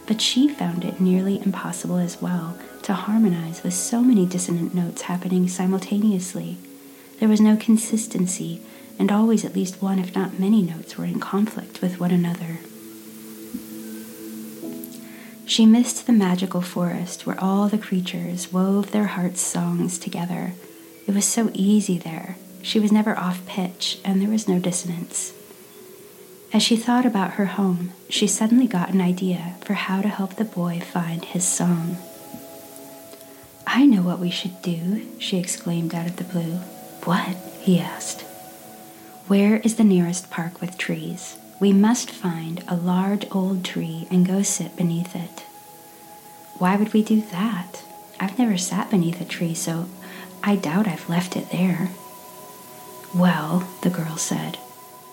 but 0.06 0.22
she 0.22 0.48
found 0.48 0.84
it 0.84 1.00
nearly 1.00 1.42
impossible 1.42 1.98
as 1.98 2.22
well 2.22 2.58
to 2.84 2.94
harmonize 2.94 3.64
with 3.64 3.74
so 3.74 4.02
many 4.02 4.26
dissonant 4.26 4.76
notes 4.76 5.04
happening 5.04 5.48
simultaneously. 5.48 6.58
There 7.20 7.30
was 7.30 7.40
no 7.40 7.56
consistency, 7.56 8.62
and 9.00 9.12
always 9.12 9.46
at 9.46 9.56
least 9.56 9.82
one, 9.82 10.00
if 10.00 10.14
not 10.16 10.40
many, 10.40 10.62
notes 10.62 10.98
were 10.98 11.06
in 11.06 11.20
conflict 11.20 11.82
with 11.82 12.00
one 12.00 12.12
another. 12.12 12.60
She 15.46 15.66
missed 15.66 16.06
the 16.06 16.14
magical 16.14 16.62
forest 16.62 17.26
where 17.26 17.40
all 17.40 17.68
the 17.68 17.78
creatures 17.78 18.52
wove 18.52 18.92
their 18.92 19.08
hearts' 19.08 19.42
songs 19.42 19.98
together. 19.98 20.54
It 21.06 21.14
was 21.14 21.26
so 21.26 21.52
easy 21.54 21.98
there. 21.98 22.38
She 22.62 22.80
was 22.80 22.92
never 22.92 23.18
off 23.18 23.46
pitch, 23.46 24.00
and 24.04 24.22
there 24.22 24.30
was 24.30 24.48
no 24.48 24.58
dissonance. 24.60 25.34
As 26.54 26.62
she 26.62 26.76
thought 26.76 27.04
about 27.04 27.32
her 27.32 27.48
home, 27.48 27.94
she 28.10 28.28
suddenly 28.28 28.68
got 28.68 28.94
an 28.94 29.02
idea 29.02 29.56
for 29.62 29.74
how 29.74 30.04
to 30.04 30.08
help 30.08 30.36
the 30.36 30.46
boy 30.46 30.80
find 30.80 31.26
his 31.26 31.44
song. 31.48 31.98
I 33.66 33.88
know 33.88 34.04
what 34.04 34.20
we 34.20 34.30
should 34.30 34.62
do, 34.62 35.02
she 35.18 35.40
exclaimed 35.40 35.96
out 35.96 36.06
of 36.06 36.18
the 36.18 36.24
blue. 36.24 36.58
What? 37.06 37.36
he 37.62 37.80
asked. 37.80 38.22
Where 39.28 39.58
is 39.58 39.78
the 39.78 39.84
nearest 39.84 40.30
park 40.30 40.62
with 40.62 40.78
trees? 40.78 41.38
We 41.60 41.74
must 41.74 42.12
find 42.12 42.64
a 42.68 42.76
large 42.76 43.26
old 43.32 43.66
tree 43.66 44.08
and 44.12 44.28
go 44.28 44.44
sit 44.44 44.76
beneath 44.76 45.16
it. 45.16 45.40
Why 46.60 46.76
would 46.76 46.94
we 46.94 47.02
do 47.02 47.22
that? 47.32 47.84
I've 48.20 48.38
never 48.38 48.58
sat 48.58 48.92
beneath 48.92 49.20
a 49.20 49.26
tree, 49.26 49.56
so 49.56 49.88
I 50.44 50.56
doubt 50.56 50.88
I've 50.88 51.10
left 51.10 51.36
it 51.36 51.50
there. 51.50 51.90
Well, 53.16 53.68
the 53.82 53.90
girl 53.90 54.18
said, 54.18 54.60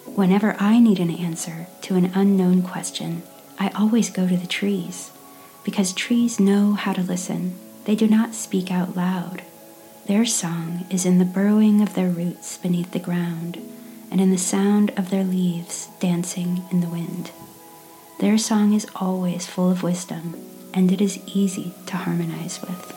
whenever 0.05 0.57
I 0.59 0.79
need 0.79 0.99
an 0.99 1.11
answer 1.11 1.67
to 1.83 1.97
an 1.97 2.13
unknown 2.15 2.63
question, 2.63 3.23
I 3.59 3.69
always 3.71 4.11
go 4.11 4.29
to 4.29 4.37
the 4.37 4.47
trees, 4.47 5.11
because 5.65 5.93
trees 5.93 6.41
know 6.41 6.73
how 6.73 6.93
to 6.93 7.03
listen 7.03 7.59
they 7.85 7.95
do 7.95 8.07
not 8.07 8.35
speak 8.35 8.71
out 8.71 8.95
loud. 8.95 9.43
Their 10.07 10.27
song 10.27 10.87
is 10.91 11.07
in 11.07 11.19
the 11.19 11.25
burrowing 11.25 11.81
of 11.81 11.95
their 11.95 12.11
roots 12.11 12.59
beneath 12.59 12.91
the 12.93 12.99
ground 12.99 13.59
and 14.11 14.21
in 14.21 14.31
the 14.31 14.39
sound 14.39 14.93
of 14.97 15.11
their 15.11 15.25
leaves 15.25 15.89
dancing 15.99 16.65
in 16.71 16.81
the 16.81 16.89
wind. 16.89 17.31
Their 18.19 18.37
song 18.37 18.75
is 18.75 18.87
always 18.97 19.47
full 19.47 19.71
of 19.71 19.83
wisdom, 19.83 20.35
and 20.75 20.93
it 20.93 21.01
is 21.01 21.21
easy 21.27 21.73
to 21.87 21.97
harmonize 21.97 22.61
with. 22.61 22.97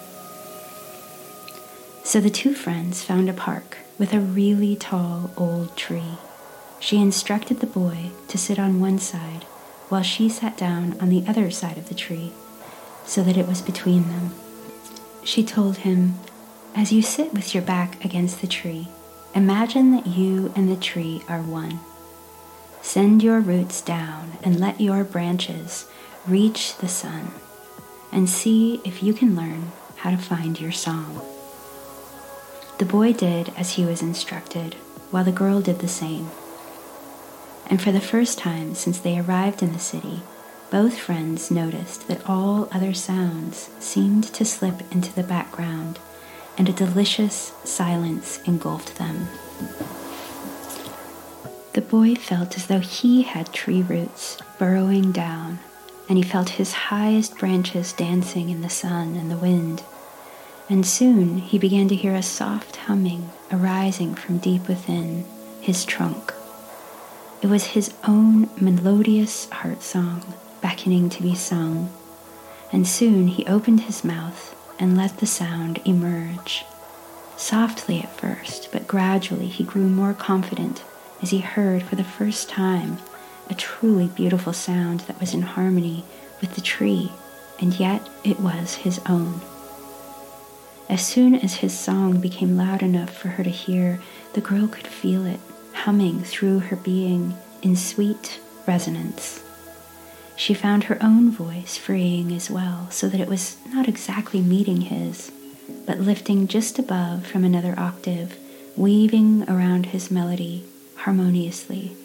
So 2.03 2.19
the 2.19 2.29
two 2.29 2.53
friends 2.53 3.03
found 3.03 3.29
a 3.29 3.33
park 3.33 3.77
with 3.97 4.13
a 4.13 4.19
really 4.19 4.75
tall 4.75 5.31
old 5.37 5.77
tree. 5.77 6.17
She 6.83 7.01
instructed 7.01 7.61
the 7.61 7.67
boy 7.67 8.11
to 8.27 8.37
sit 8.37 8.59
on 8.59 8.81
one 8.81 8.99
side 8.99 9.45
while 9.87 10.03
she 10.03 10.27
sat 10.27 10.57
down 10.57 10.99
on 10.99 11.07
the 11.07 11.23
other 11.25 11.49
side 11.49 11.77
of 11.77 11.87
the 11.87 11.95
tree 11.95 12.33
so 13.05 13.23
that 13.23 13.37
it 13.37 13.47
was 13.47 13.61
between 13.61 14.09
them. 14.09 14.31
She 15.23 15.45
told 15.45 15.77
him, 15.77 16.19
As 16.75 16.91
you 16.91 17.01
sit 17.01 17.33
with 17.33 17.53
your 17.53 17.63
back 17.63 18.03
against 18.03 18.41
the 18.41 18.47
tree, 18.47 18.89
Imagine 19.35 19.89
that 19.93 20.05
you 20.05 20.53
and 20.55 20.69
the 20.69 20.75
tree 20.75 21.23
are 21.27 21.41
one. 21.41 21.79
Send 22.83 23.23
your 23.23 23.39
roots 23.39 23.81
down 23.81 24.33
and 24.43 24.59
let 24.59 24.79
your 24.79 25.03
branches 25.03 25.87
reach 26.27 26.77
the 26.77 26.87
sun 26.87 27.31
and 28.11 28.29
see 28.29 28.79
if 28.85 29.01
you 29.01 29.11
can 29.11 29.35
learn 29.35 29.71
how 29.95 30.11
to 30.11 30.17
find 30.17 30.61
your 30.61 30.71
song. 30.71 31.19
The 32.77 32.85
boy 32.85 33.13
did 33.13 33.51
as 33.57 33.71
he 33.71 33.85
was 33.85 34.03
instructed, 34.03 34.75
while 35.09 35.23
the 35.23 35.31
girl 35.31 35.61
did 35.61 35.79
the 35.79 35.87
same. 35.87 36.29
And 37.73 37.81
for 37.81 37.91
the 37.91 37.99
first 37.99 38.37
time 38.37 38.75
since 38.75 38.99
they 38.99 39.17
arrived 39.17 39.63
in 39.63 39.73
the 39.73 39.79
city, 39.79 40.21
both 40.69 40.95
friends 40.95 41.49
noticed 41.49 42.07
that 42.07 42.29
all 42.29 42.69
other 42.71 42.93
sounds 42.93 43.71
seemed 43.79 44.25
to 44.25 44.45
slip 44.45 44.83
into 44.91 45.11
the 45.11 45.23
background, 45.23 45.97
and 46.55 46.69
a 46.69 46.71
delicious 46.71 47.51
silence 47.63 48.39
engulfed 48.45 48.97
them. 48.97 49.27
The 51.73 51.81
boy 51.81 52.13
felt 52.13 52.57
as 52.57 52.67
though 52.67 52.77
he 52.77 53.23
had 53.23 53.51
tree 53.51 53.81
roots 53.81 54.37
burrowing 54.59 55.11
down, 55.11 55.57
and 56.07 56.19
he 56.19 56.23
felt 56.23 56.49
his 56.49 56.73
highest 56.73 57.39
branches 57.39 57.91
dancing 57.91 58.51
in 58.51 58.61
the 58.61 58.69
sun 58.69 59.15
and 59.15 59.31
the 59.31 59.37
wind. 59.37 59.81
And 60.69 60.85
soon 60.85 61.39
he 61.39 61.57
began 61.57 61.87
to 61.87 61.95
hear 61.95 62.13
a 62.13 62.21
soft 62.21 62.75
humming 62.75 63.31
arising 63.51 64.13
from 64.13 64.37
deep 64.37 64.67
within 64.67 65.25
his 65.59 65.85
trunk. 65.85 66.35
It 67.43 67.49
was 67.49 67.65
his 67.65 67.93
own 68.07 68.49
melodious 68.61 69.49
heart 69.49 69.83
song 69.83 70.23
beckoning 70.61 71.09
to 71.09 71.21
be 71.21 71.35
sung, 71.35 71.91
and 72.71 72.87
soon 72.87 73.27
he 73.27 73.45
opened 73.47 73.81
his 73.81 74.05
mouth 74.05 74.55
and 74.79 74.95
let 74.95 75.17
the 75.17 75.25
sound 75.25 75.81
emerge. 75.83 76.63
Softly 77.35 77.99
at 77.99 78.15
first, 78.15 78.69
but 78.71 78.87
gradually 78.87 79.47
he 79.47 79.65
grew 79.65 79.89
more 79.89 80.13
confident 80.13 80.85
as 81.21 81.31
he 81.31 81.39
heard 81.39 81.83
for 81.83 81.97
the 81.97 82.05
first 82.05 82.47
time 82.47 82.99
a 83.49 83.53
truly 83.53 84.07
beautiful 84.07 84.53
sound 84.53 85.01
that 85.01 85.19
was 85.19 85.33
in 85.33 85.41
harmony 85.41 86.05
with 86.39 86.55
the 86.55 86.61
tree, 86.61 87.11
and 87.59 87.77
yet 87.77 88.07
it 88.23 88.39
was 88.39 88.75
his 88.75 89.01
own. 89.09 89.41
As 90.87 91.05
soon 91.05 91.35
as 91.35 91.55
his 91.55 91.77
song 91.77 92.21
became 92.21 92.55
loud 92.55 92.81
enough 92.81 93.09
for 93.09 93.27
her 93.27 93.43
to 93.43 93.49
hear, 93.49 93.99
the 94.31 94.39
girl 94.39 94.69
could 94.69 94.87
feel 94.87 95.25
it 95.25 95.41
humming 95.73 96.23
through 96.23 96.59
her 96.59 96.75
being 96.75 97.35
in 97.61 97.75
sweet 97.75 98.39
resonance 98.65 99.43
she 100.35 100.53
found 100.53 100.85
her 100.85 100.97
own 101.01 101.31
voice 101.31 101.77
freeing 101.77 102.31
as 102.33 102.49
well, 102.49 102.87
so 102.89 103.07
that 103.07 103.19
it 103.19 103.27
was 103.27 103.57
not 103.71 103.87
exactly 103.87 104.41
meeting 104.41 104.81
his, 104.81 105.31
but 105.85 105.99
lifting 105.99 106.47
just 106.47 106.79
above 106.79 107.25
from 107.25 107.43
another 107.43 107.75
octave, 107.77 108.37
weaving 108.75 109.47
around 109.49 109.87
his 109.87 110.09
melody 110.09 110.65
harmoniously. 110.97 111.95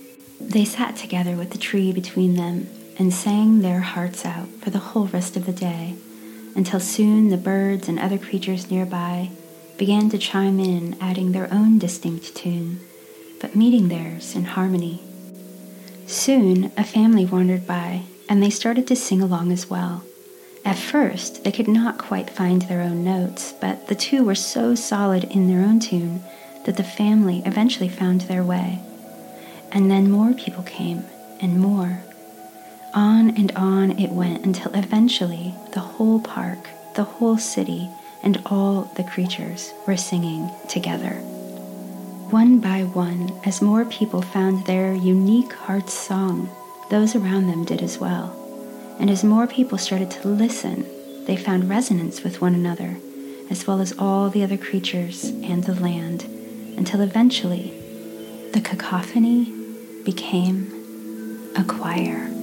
They 0.41 0.65
sat 0.65 0.97
together 0.97 1.37
with 1.37 1.51
the 1.51 1.59
tree 1.59 1.93
between 1.93 2.37
them 2.37 2.69
and 2.99 3.13
sang 3.13 3.61
their 3.61 3.81
hearts 3.81 4.25
out 4.27 4.49
for 4.61 4.71
the 4.71 4.79
whole 4.79 5.07
rest 5.07 5.37
of 5.37 5.47
the 5.47 5.53
day, 5.53 5.95
until 6.55 6.81
soon 6.81 7.31
the 7.31 7.37
birds 7.37 7.89
and 7.89 7.99
other 7.99 8.19
creatures 8.19 8.71
nearby 8.71 9.31
began 9.79 10.11
to 10.11 10.19
chime 10.19 10.59
in, 10.59 10.97
adding 11.01 11.33
their 11.33 11.53
own 11.53 11.79
distinct 11.79 12.35
tune, 12.35 12.81
but 13.41 13.57
meeting 13.57 13.89
theirs 13.89 14.35
in 14.35 14.45
harmony. 14.45 15.03
Soon 16.07 16.73
a 16.77 16.85
family 16.85 17.25
wandered 17.25 17.67
by 17.67 18.03
and 18.29 18.43
they 18.43 18.51
started 18.51 18.87
to 18.87 18.97
sing 18.97 19.23
along 19.23 19.51
as 19.53 19.71
well. 19.71 20.05
At 20.65 20.77
first, 20.77 21.45
they 21.45 21.53
could 21.53 21.69
not 21.69 21.99
quite 21.99 22.29
find 22.29 22.63
their 22.63 22.83
own 22.83 23.05
notes, 23.05 23.55
but 23.61 23.89
the 23.89 23.95
two 23.95 24.23
were 24.23 24.35
so 24.35 24.75
solid 24.75 25.25
in 25.25 25.49
their 25.49 25.67
own 25.67 25.81
tune 25.81 26.23
that 26.67 26.77
the 26.77 26.85
family 26.85 27.43
eventually 27.47 27.89
found 27.89 28.23
their 28.23 28.45
way. 28.45 28.81
And 29.73 29.91
then 29.91 30.11
more 30.11 30.35
people 30.35 30.63
came, 30.65 31.05
and 31.41 31.59
more. 31.59 32.03
On 32.93 33.31
and 33.31 33.53
on 33.53 33.99
it 33.99 34.11
went 34.11 34.45
until 34.45 34.75
eventually 34.75 35.55
the 35.73 35.81
whole 35.81 36.21
park, 36.21 36.69
the 36.95 37.05
whole 37.05 37.39
city, 37.39 37.89
and 38.23 38.43
all 38.47 38.91
the 38.97 39.05
creatures 39.05 39.73
were 39.87 39.97
singing 39.97 40.51
together. 40.69 41.23
One 42.31 42.59
by 42.61 42.83
one, 42.83 43.33
as 43.47 43.63
more 43.63 43.87
people 43.87 44.21
found 44.21 44.67
their 44.67 44.93
unique 44.93 45.55
heart's 45.55 45.95
song, 45.95 46.51
those 46.91 47.17
around 47.17 47.47
them 47.47 47.65
did 47.65 47.81
as 47.81 47.99
well. 47.99 48.37
And 49.01 49.09
as 49.09 49.25
more 49.25 49.47
people 49.47 49.79
started 49.79 50.11
to 50.11 50.29
listen, 50.29 50.85
they 51.25 51.37
found 51.37 51.71
resonance 51.71 52.23
with 52.23 52.43
one 52.43 52.55
another, 52.55 52.99
as 53.49 53.67
well 53.67 53.81
as 53.81 53.99
all 53.99 54.29
the 54.29 54.43
other 54.43 54.59
creatures 54.59 55.25
and 55.25 55.65
the 55.65 55.81
land, 55.81 56.25
until 56.77 57.01
eventually 57.01 57.73
the 58.53 58.61
cacophony 58.61 59.51
became 60.05 61.51
a 61.57 61.65
choir. 61.65 62.38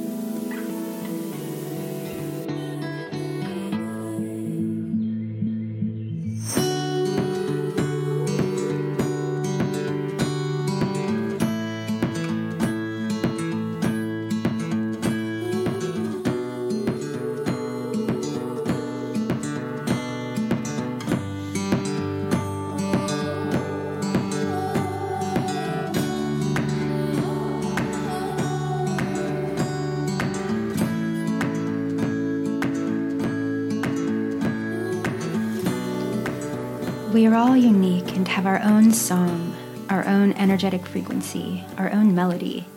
We 37.16 37.28
are 37.28 37.36
all 37.36 37.56
unique 37.56 38.14
and 38.14 38.28
have 38.28 38.46
our 38.46 38.62
own 38.62 38.92
song, 38.92 39.56
our 39.88 40.06
own 40.06 40.34
energetic 40.34 40.86
frequency, 40.86 41.64
our 41.78 41.90
own 41.90 42.14
melody. 42.14 42.68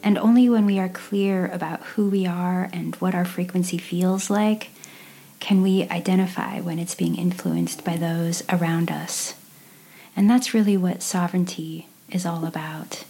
And 0.00 0.16
only 0.16 0.48
when 0.48 0.64
we 0.64 0.78
are 0.78 0.88
clear 0.88 1.48
about 1.48 1.82
who 1.82 2.08
we 2.08 2.24
are 2.24 2.70
and 2.72 2.94
what 3.00 3.16
our 3.16 3.24
frequency 3.24 3.76
feels 3.76 4.30
like 4.30 4.70
can 5.40 5.60
we 5.60 5.88
identify 5.88 6.60
when 6.60 6.78
it's 6.78 6.94
being 6.94 7.16
influenced 7.16 7.84
by 7.84 7.96
those 7.96 8.44
around 8.48 8.92
us. 8.92 9.34
And 10.14 10.30
that's 10.30 10.54
really 10.54 10.76
what 10.76 11.02
sovereignty 11.02 11.88
is 12.08 12.24
all 12.24 12.46
about. 12.46 13.02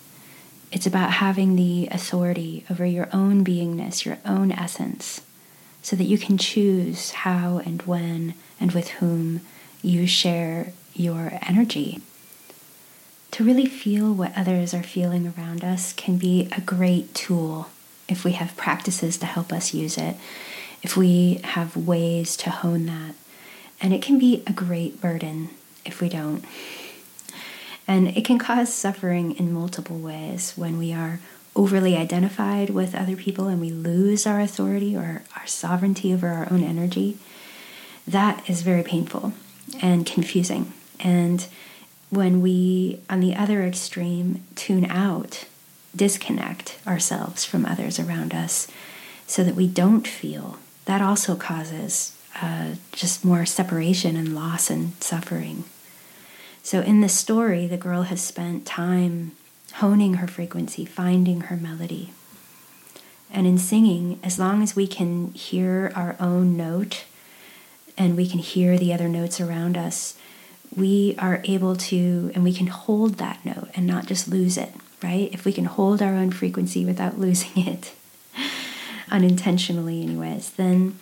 It's 0.73 0.87
about 0.87 1.11
having 1.11 1.57
the 1.57 1.89
authority 1.91 2.65
over 2.71 2.87
your 2.87 3.11
own 3.13 3.45
beingness, 3.45 4.07
your 4.07 4.17
own 4.25 4.51
essence, 4.51 5.21
so 5.83 5.95
that 5.95 6.05
you 6.05 6.17
can 6.17 6.39
choose 6.39 7.11
how 7.11 7.59
and 7.59 7.83
when 7.83 8.33
and 8.59 8.73
with 8.73 8.89
whom 8.93 9.43
you 9.85 10.07
share 10.07 10.73
your 10.95 11.39
energy. 11.43 12.01
To 13.33 13.45
really 13.45 13.67
feel 13.67 14.13
what 14.13 14.37
others 14.37 14.73
are 14.73 14.83
feeling 14.83 15.33
around 15.37 15.65
us 15.65 15.93
can 15.93 16.17
be 16.19 16.49
a 16.57 16.61
great 16.61 17.15
tool 17.15 17.69
if 18.09 18.25
we 18.25 18.33
have 18.33 18.57
practices 18.57 19.19
to 19.19 19.27
help 19.27 19.53
us 19.53 19.75
use 19.75 19.99
it, 19.99 20.17
if 20.83 20.97
we 20.97 21.41
have 21.45 21.77
ways 21.77 22.37
to 22.39 22.51
hone 22.51 22.87
that. 22.87 23.15
And 23.81 23.93
it 23.93 24.03
can 24.03 24.19
be 24.19 24.43
a 24.47 24.53
great 24.53 25.01
burden 25.01 25.51
if 25.85 26.01
we 26.01 26.09
don't. 26.09 26.45
And 27.87 28.09
it 28.17 28.25
can 28.25 28.39
cause 28.39 28.73
suffering 28.73 29.33
in 29.37 29.53
multiple 29.53 29.99
ways 29.99 30.55
when 30.57 30.79
we 30.79 30.93
are 30.93 31.21
overly 31.57 31.97
identified 31.97 32.71
with 32.71 32.95
other 32.95 33.17
people 33.17 33.49
and 33.49 33.61
we 33.61 33.71
lose 33.71 34.27
our 34.27 34.41
authority 34.41 34.97
or 34.97 35.23
our 35.37 35.47
sovereignty 35.47 36.15
over 36.15 36.29
our 36.29 36.51
own 36.51 36.63
energy. 36.65 37.19
That 38.07 38.49
is 38.49 38.63
very 38.63 38.83
painful 38.83 39.35
and 39.83 40.07
confusing. 40.07 40.73
And 41.01 41.47
when 42.11 42.41
we, 42.41 43.01
on 43.11 43.21
the 43.21 43.35
other 43.35 43.63
extreme, 43.65 44.45
tune 44.55 44.85
out, 44.87 45.47
disconnect 45.95 46.79
ourselves 46.87 47.45
from 47.45 47.67
others 47.67 47.99
around 47.99 48.35
us 48.35 48.69
so 49.27 49.43
that 49.45 49.55
we 49.55 49.67
don't 49.67 50.07
feel, 50.07 50.59
that 50.85 51.01
also 51.01 51.35
causes 51.35 52.17
uh, 52.41 52.75
just 52.93 53.25
more 53.25 53.47
separation 53.47 54.17
and 54.17 54.35
loss 54.35 54.71
and 54.71 54.93
suffering. 55.03 55.65
So, 56.63 56.81
in 56.81 57.01
this 57.01 57.15
story, 57.15 57.67
the 57.67 57.77
girl 57.77 58.03
has 58.03 58.23
spent 58.23 58.67
time 58.67 59.33
honing 59.75 60.15
her 60.15 60.27
frequency, 60.27 60.85
finding 60.85 61.43
her 61.43 61.57
melody. 61.57 62.13
And 63.31 63.47
in 63.47 63.59
singing, 63.59 64.19
as 64.23 64.39
long 64.39 64.63
as 64.63 64.77
we 64.77 64.87
can 64.87 65.33
hear 65.33 65.93
our 65.95 66.17
own 66.21 66.57
note 66.57 67.05
and 67.97 68.17
we 68.17 68.29
can 68.29 68.39
hear 68.39 68.79
the 68.79 68.93
other 68.93 69.09
notes 69.09 69.41
around 69.41 69.77
us, 69.77 70.17
we 70.75 71.15
are 71.19 71.41
able 71.45 71.77
to, 71.77 72.33
and 72.35 72.43
we 72.43 72.53
can 72.53 72.67
hold 72.67 73.15
that 73.15 73.45
note 73.45 73.69
and 73.75 73.87
not 73.87 74.07
just 74.07 74.29
lose 74.29 74.57
it, 74.57 74.75
right? 75.03 75.31
If 75.33 75.45
we 75.45 75.53
can 75.53 75.67
hold 75.67 76.03
our 76.03 76.15
own 76.15 76.31
frequency 76.31 76.85
without 76.85 77.19
losing 77.19 77.67
it, 77.67 77.93
unintentionally, 79.11 80.03
anyways, 80.03 80.51
then 80.51 80.99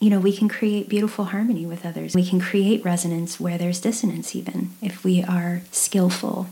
you 0.00 0.08
know, 0.08 0.18
we 0.18 0.34
can 0.34 0.48
create 0.48 0.88
beautiful 0.88 1.26
harmony 1.26 1.66
with 1.66 1.84
others. 1.84 2.14
We 2.14 2.26
can 2.26 2.40
create 2.40 2.82
resonance 2.82 3.38
where 3.38 3.58
there's 3.58 3.82
dissonance, 3.82 4.34
even 4.34 4.70
if 4.80 5.04
we 5.04 5.22
are 5.22 5.60
skillful. 5.70 6.46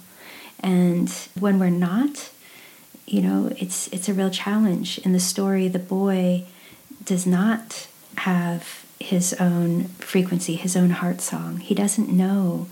And 0.60 1.08
when 1.38 1.58
we're 1.58 1.70
not, 1.70 2.30
you 3.06 3.22
know, 3.22 3.50
it's 3.56 3.88
it's 3.88 4.06
a 4.06 4.12
real 4.12 4.28
challenge. 4.28 4.98
In 4.98 5.12
the 5.14 5.20
story, 5.20 5.66
the 5.66 5.78
boy 5.78 6.44
does 7.02 7.26
not 7.26 7.88
have 8.18 8.84
his 9.00 9.34
own 9.34 9.84
frequency, 9.84 10.56
his 10.56 10.76
own 10.76 10.90
heart 10.90 11.20
song. 11.20 11.58
He 11.58 11.74
doesn't 11.74 12.08
know 12.08 12.68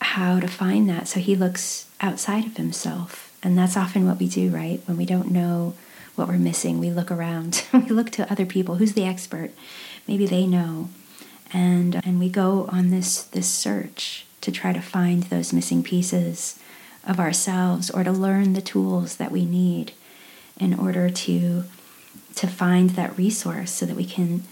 how 0.00 0.40
to 0.40 0.48
find 0.48 0.88
that, 0.88 1.08
so 1.08 1.20
he 1.20 1.36
looks 1.36 1.86
outside 2.00 2.44
of 2.44 2.56
himself. 2.56 3.36
And 3.42 3.58
that's 3.58 3.76
often 3.76 4.06
what 4.06 4.18
we 4.18 4.28
do, 4.28 4.50
right? 4.50 4.80
When 4.86 4.96
we 4.96 5.06
don't 5.06 5.30
know 5.30 5.74
what 6.14 6.28
we're 6.28 6.38
missing, 6.38 6.78
we 6.78 6.90
look 6.90 7.10
around. 7.10 7.64
we 7.72 7.80
look 7.80 8.10
to 8.10 8.30
other 8.30 8.46
people. 8.46 8.76
Who's 8.76 8.92
the 8.92 9.04
expert? 9.04 9.52
maybe 10.06 10.26
they 10.26 10.46
know 10.46 10.88
and 11.52 12.00
and 12.04 12.18
we 12.18 12.28
go 12.28 12.68
on 12.70 12.90
this 12.90 13.24
this 13.24 13.48
search 13.48 14.26
to 14.40 14.50
try 14.50 14.72
to 14.72 14.80
find 14.80 15.24
those 15.24 15.52
missing 15.52 15.82
pieces 15.82 16.58
of 17.04 17.20
ourselves 17.20 17.90
or 17.90 18.04
to 18.04 18.12
learn 18.12 18.52
the 18.52 18.62
tools 18.62 19.16
that 19.16 19.32
we 19.32 19.44
need 19.44 19.92
in 20.58 20.74
order 20.74 21.10
to 21.10 21.64
to 22.34 22.46
find 22.46 22.90
that 22.90 23.16
resource 23.16 23.70
so 23.70 23.86
that 23.86 23.96
we 23.96 24.04
can 24.04 24.42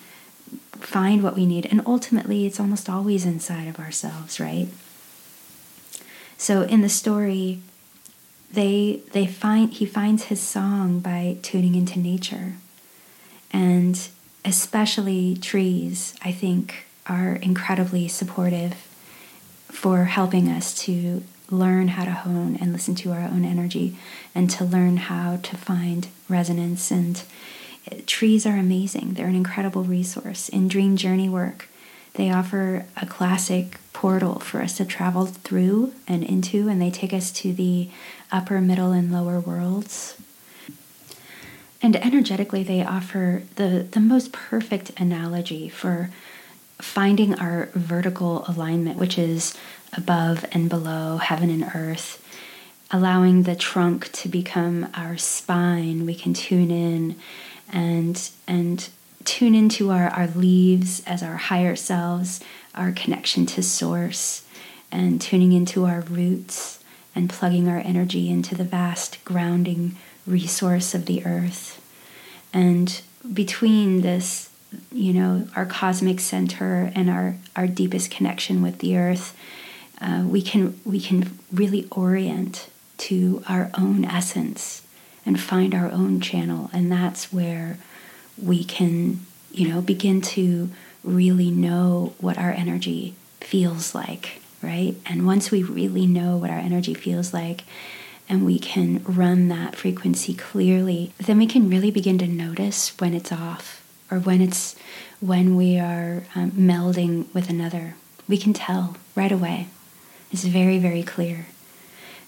find 0.73 1.23
what 1.23 1.37
we 1.37 1.47
need 1.47 1.67
and 1.67 1.83
ultimately 1.87 2.47
it's 2.47 2.59
almost 2.59 2.89
always 2.89 3.25
inside 3.25 3.69
of 3.69 3.79
ourselves 3.79 4.41
right 4.41 4.69
so 6.37 6.63
in 6.63 6.81
the 6.81 6.89
story 6.89 7.61
they 8.53 9.01
they 9.13 9.27
find 9.27 9.73
he 9.75 9.87
finds 9.87 10.25
his 10.25 10.41
song 10.41 11.01
by 11.01 11.37
tuning 11.43 11.75
into 11.75 11.99
nature 11.99 12.55
and 13.53 14.09
especially 14.45 15.37
trees, 15.37 16.15
I 16.23 16.33
think, 16.33 16.87
are 17.07 17.35
incredibly 17.37 18.09
supportive 18.09 18.75
for 19.69 20.05
helping 20.05 20.49
us 20.49 20.75
to 20.85 21.23
learn 21.51 21.89
how 21.89 22.05
to 22.05 22.13
hone 22.13 22.57
and 22.61 22.73
listen 22.73 22.95
to 22.95 23.13
our 23.13 23.21
own 23.21 23.45
energy 23.45 23.97
and 24.35 24.49
to 24.51 24.65
learn 24.65 24.97
how 24.97 25.37
to 25.43 25.57
find 25.57 26.09
resonance. 26.29 26.91
And 26.91 27.23
trees 28.07 28.47
are 28.47 28.57
amazing, 28.57 29.15
they're 29.15 29.27
an 29.27 29.35
incredible 29.35 29.85
resource. 29.85 30.49
In 30.49 30.69
Dream 30.69 30.97
Journey 30.97 31.29
work, 31.29 31.69
they 32.15 32.31
offer 32.31 32.87
a 32.97 33.07
classic 33.07 33.79
portal 33.93 34.41
for 34.41 34.61
us 34.61 34.77
to 34.79 34.85
travel 34.85 35.27
through 35.27 35.93
and 36.09 36.25
into, 36.25 36.69
and 36.69 36.81
they 36.81 36.91
take 36.91 37.13
us 37.13 37.31
to 37.33 37.53
the 37.53 37.89
upper, 38.33 38.61
middle, 38.61 38.93
and 38.93 39.13
lower 39.13 39.41
worlds 39.41 40.17
and 41.83 41.97
energetically, 41.97 42.63
they 42.63 42.85
offer 42.85 43.43
the, 43.57 43.87
the 43.91 44.01
most 44.01 44.33
perfect 44.33 44.93
analogy 45.01 45.69
for 45.69 46.11
finding 46.79 47.35
our 47.39 47.71
vertical 47.75 48.45
alignment, 48.47 48.99
which 48.99 49.19
is 49.19 49.57
above 49.97 50.45
and 50.53 50.69
below 50.69 51.17
heaven 51.17 51.49
and 51.49 51.71
earth, 51.75 52.23
allowing 52.91 53.45
the 53.45 53.57
trunk 53.57 54.13
to 54.13 54.29
become 54.29 54.89
our 54.95 55.17
spine. 55.17 56.05
We 56.05 56.15
can 56.15 56.35
tune 56.35 56.71
in 56.71 57.17
and 57.73 58.31
and 58.47 58.89
tune 59.25 59.55
into 59.55 59.91
our, 59.91 60.09
our 60.09 60.27
leaves 60.29 61.03
as 61.07 61.23
our 61.23 61.37
higher 61.37 61.77
selves, 61.77 62.41
our 62.75 62.93
connection 62.93 63.47
to 63.47 63.63
source, 63.63 64.47
and 64.91 65.21
tuning 65.21 65.53
into 65.53 65.85
our 65.85 66.01
roots 66.01 66.83
and 67.15 67.29
plugging 67.29 67.69
our 67.69 67.79
energy 67.79 68.31
into 68.31 68.55
the 68.55 68.65
vast 68.65 69.23
grounding 69.25 69.97
resource 70.27 70.95
of 70.95 71.07
the 71.07 71.25
earth. 71.27 71.81
And 72.53 73.01
between 73.33 74.01
this, 74.01 74.51
you 74.93 75.13
know, 75.13 75.49
our 75.57 75.67
cosmic 75.67 76.21
center 76.21 76.93
and 76.95 77.11
our, 77.11 77.37
our 77.57 77.67
deepest 77.67 78.11
connection 78.11 78.63
with 78.63 78.79
the 78.79 78.97
earth, 78.97 79.37
uh, 80.01 80.25
we 80.27 80.41
can 80.41 80.81
we 80.85 80.99
can 80.99 81.39
really 81.53 81.87
orient 81.91 82.71
to 82.97 83.43
our 83.47 83.71
own 83.77 84.05
essence 84.05 84.83
and 85.25 85.41
find 85.41 85.75
our 85.75 85.91
own 85.91 86.21
channel, 86.21 86.71
and 86.73 86.91
that's 86.91 87.33
where 87.33 87.79
we 88.41 88.65
can, 88.65 89.21
you 89.53 89.69
know, 89.69 89.81
begin 89.81 90.21
to 90.21 90.71
really 91.05 91.51
know 91.51 92.15
what 92.19 92.39
our 92.39 92.51
energy 92.51 93.15
feels 93.41 93.95
like, 93.95 94.41
right? 94.63 94.95
And 95.07 95.27
once 95.27 95.51
we 95.51 95.63
really 95.63 96.07
know 96.07 96.37
what 96.37 96.51
our 96.51 96.59
energy 96.59 96.95
feels 96.95 97.33
like, 97.33 97.65
and 98.29 98.47
we 98.47 98.59
can 98.59 99.03
run 99.05 99.49
that 99.49 99.75
frequency 99.75 100.35
clearly, 100.35 101.13
then 101.19 101.39
we 101.39 101.47
can 101.47 101.69
really 101.69 101.91
begin 101.91 102.17
to 102.19 102.29
notice 102.29 102.97
when 103.01 103.13
it's 103.13 103.33
off 103.33 103.85
or 104.11 104.19
when 104.19 104.41
it's 104.41 104.77
when 105.21 105.57
we 105.57 105.79
are 105.79 106.25
um, 106.35 106.53
melding 106.53 107.33
with 107.35 107.51
another. 107.51 107.97
We 108.29 108.39
can 108.39 108.53
tell 108.53 108.97
right 109.17 109.33
away. 109.33 109.69
It's 110.31 110.45
very, 110.45 110.79
very 110.79 111.03
clear. 111.03 111.47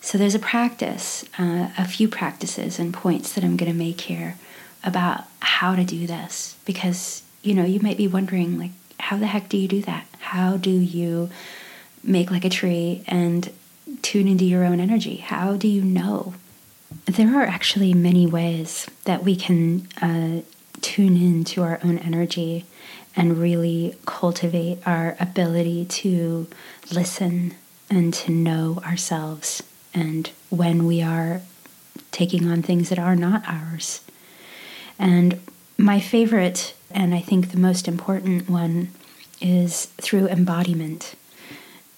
So 0.02 0.18
there's 0.18 0.34
a 0.34 0.40
practice, 0.40 1.24
uh, 1.38 1.68
a 1.78 1.86
few 1.86 2.08
practices 2.08 2.80
and 2.80 2.92
points 2.92 3.32
that 3.32 3.44
I'm 3.44 3.56
going 3.56 3.70
to 3.70 3.78
make 3.78 4.02
here 4.02 4.36
about 4.82 5.24
how 5.38 5.76
to 5.76 5.84
do 5.84 6.08
this 6.08 6.56
because 6.64 7.22
you 7.42 7.54
know 7.54 7.64
you 7.64 7.78
might 7.78 7.96
be 7.96 8.08
wondering 8.08 8.58
like 8.58 8.72
how 8.98 9.16
the 9.16 9.28
heck 9.28 9.48
do 9.48 9.56
you 9.56 9.68
do 9.68 9.80
that? 9.82 10.06
How 10.18 10.56
do 10.56 10.70
you 10.70 11.30
make 12.02 12.32
like 12.32 12.44
a 12.44 12.50
tree 12.50 13.04
and 13.06 13.52
tune 14.02 14.26
into 14.26 14.44
your 14.44 14.64
own 14.64 14.80
energy? 14.80 15.16
How 15.18 15.56
do 15.56 15.68
you 15.68 15.82
know? 15.82 16.34
There 17.06 17.40
are 17.40 17.46
actually 17.46 17.94
many 17.94 18.26
ways 18.26 18.88
that 19.04 19.22
we 19.22 19.36
can 19.36 19.86
uh, 20.02 20.42
tune 20.80 21.16
into 21.16 21.62
our 21.62 21.78
own 21.84 21.98
energy 21.98 22.64
and 23.14 23.38
really 23.38 23.94
cultivate 24.04 24.80
our 24.84 25.16
ability 25.20 25.84
to 25.84 26.48
listen 26.90 27.54
and 27.88 28.12
to 28.14 28.32
know 28.32 28.80
ourselves 28.84 29.62
and 29.94 30.30
when 30.50 30.86
we 30.86 31.02
are 31.02 31.42
taking 32.10 32.50
on 32.50 32.62
things 32.62 32.88
that 32.88 32.98
are 32.98 33.16
not 33.16 33.42
ours. 33.46 34.00
And 34.98 35.40
my 35.78 36.00
favorite, 36.00 36.74
and 36.90 37.14
I 37.14 37.20
think 37.20 37.50
the 37.50 37.58
most 37.58 37.88
important 37.88 38.48
one, 38.48 38.90
is 39.40 39.86
through 40.00 40.28
embodiment. 40.28 41.14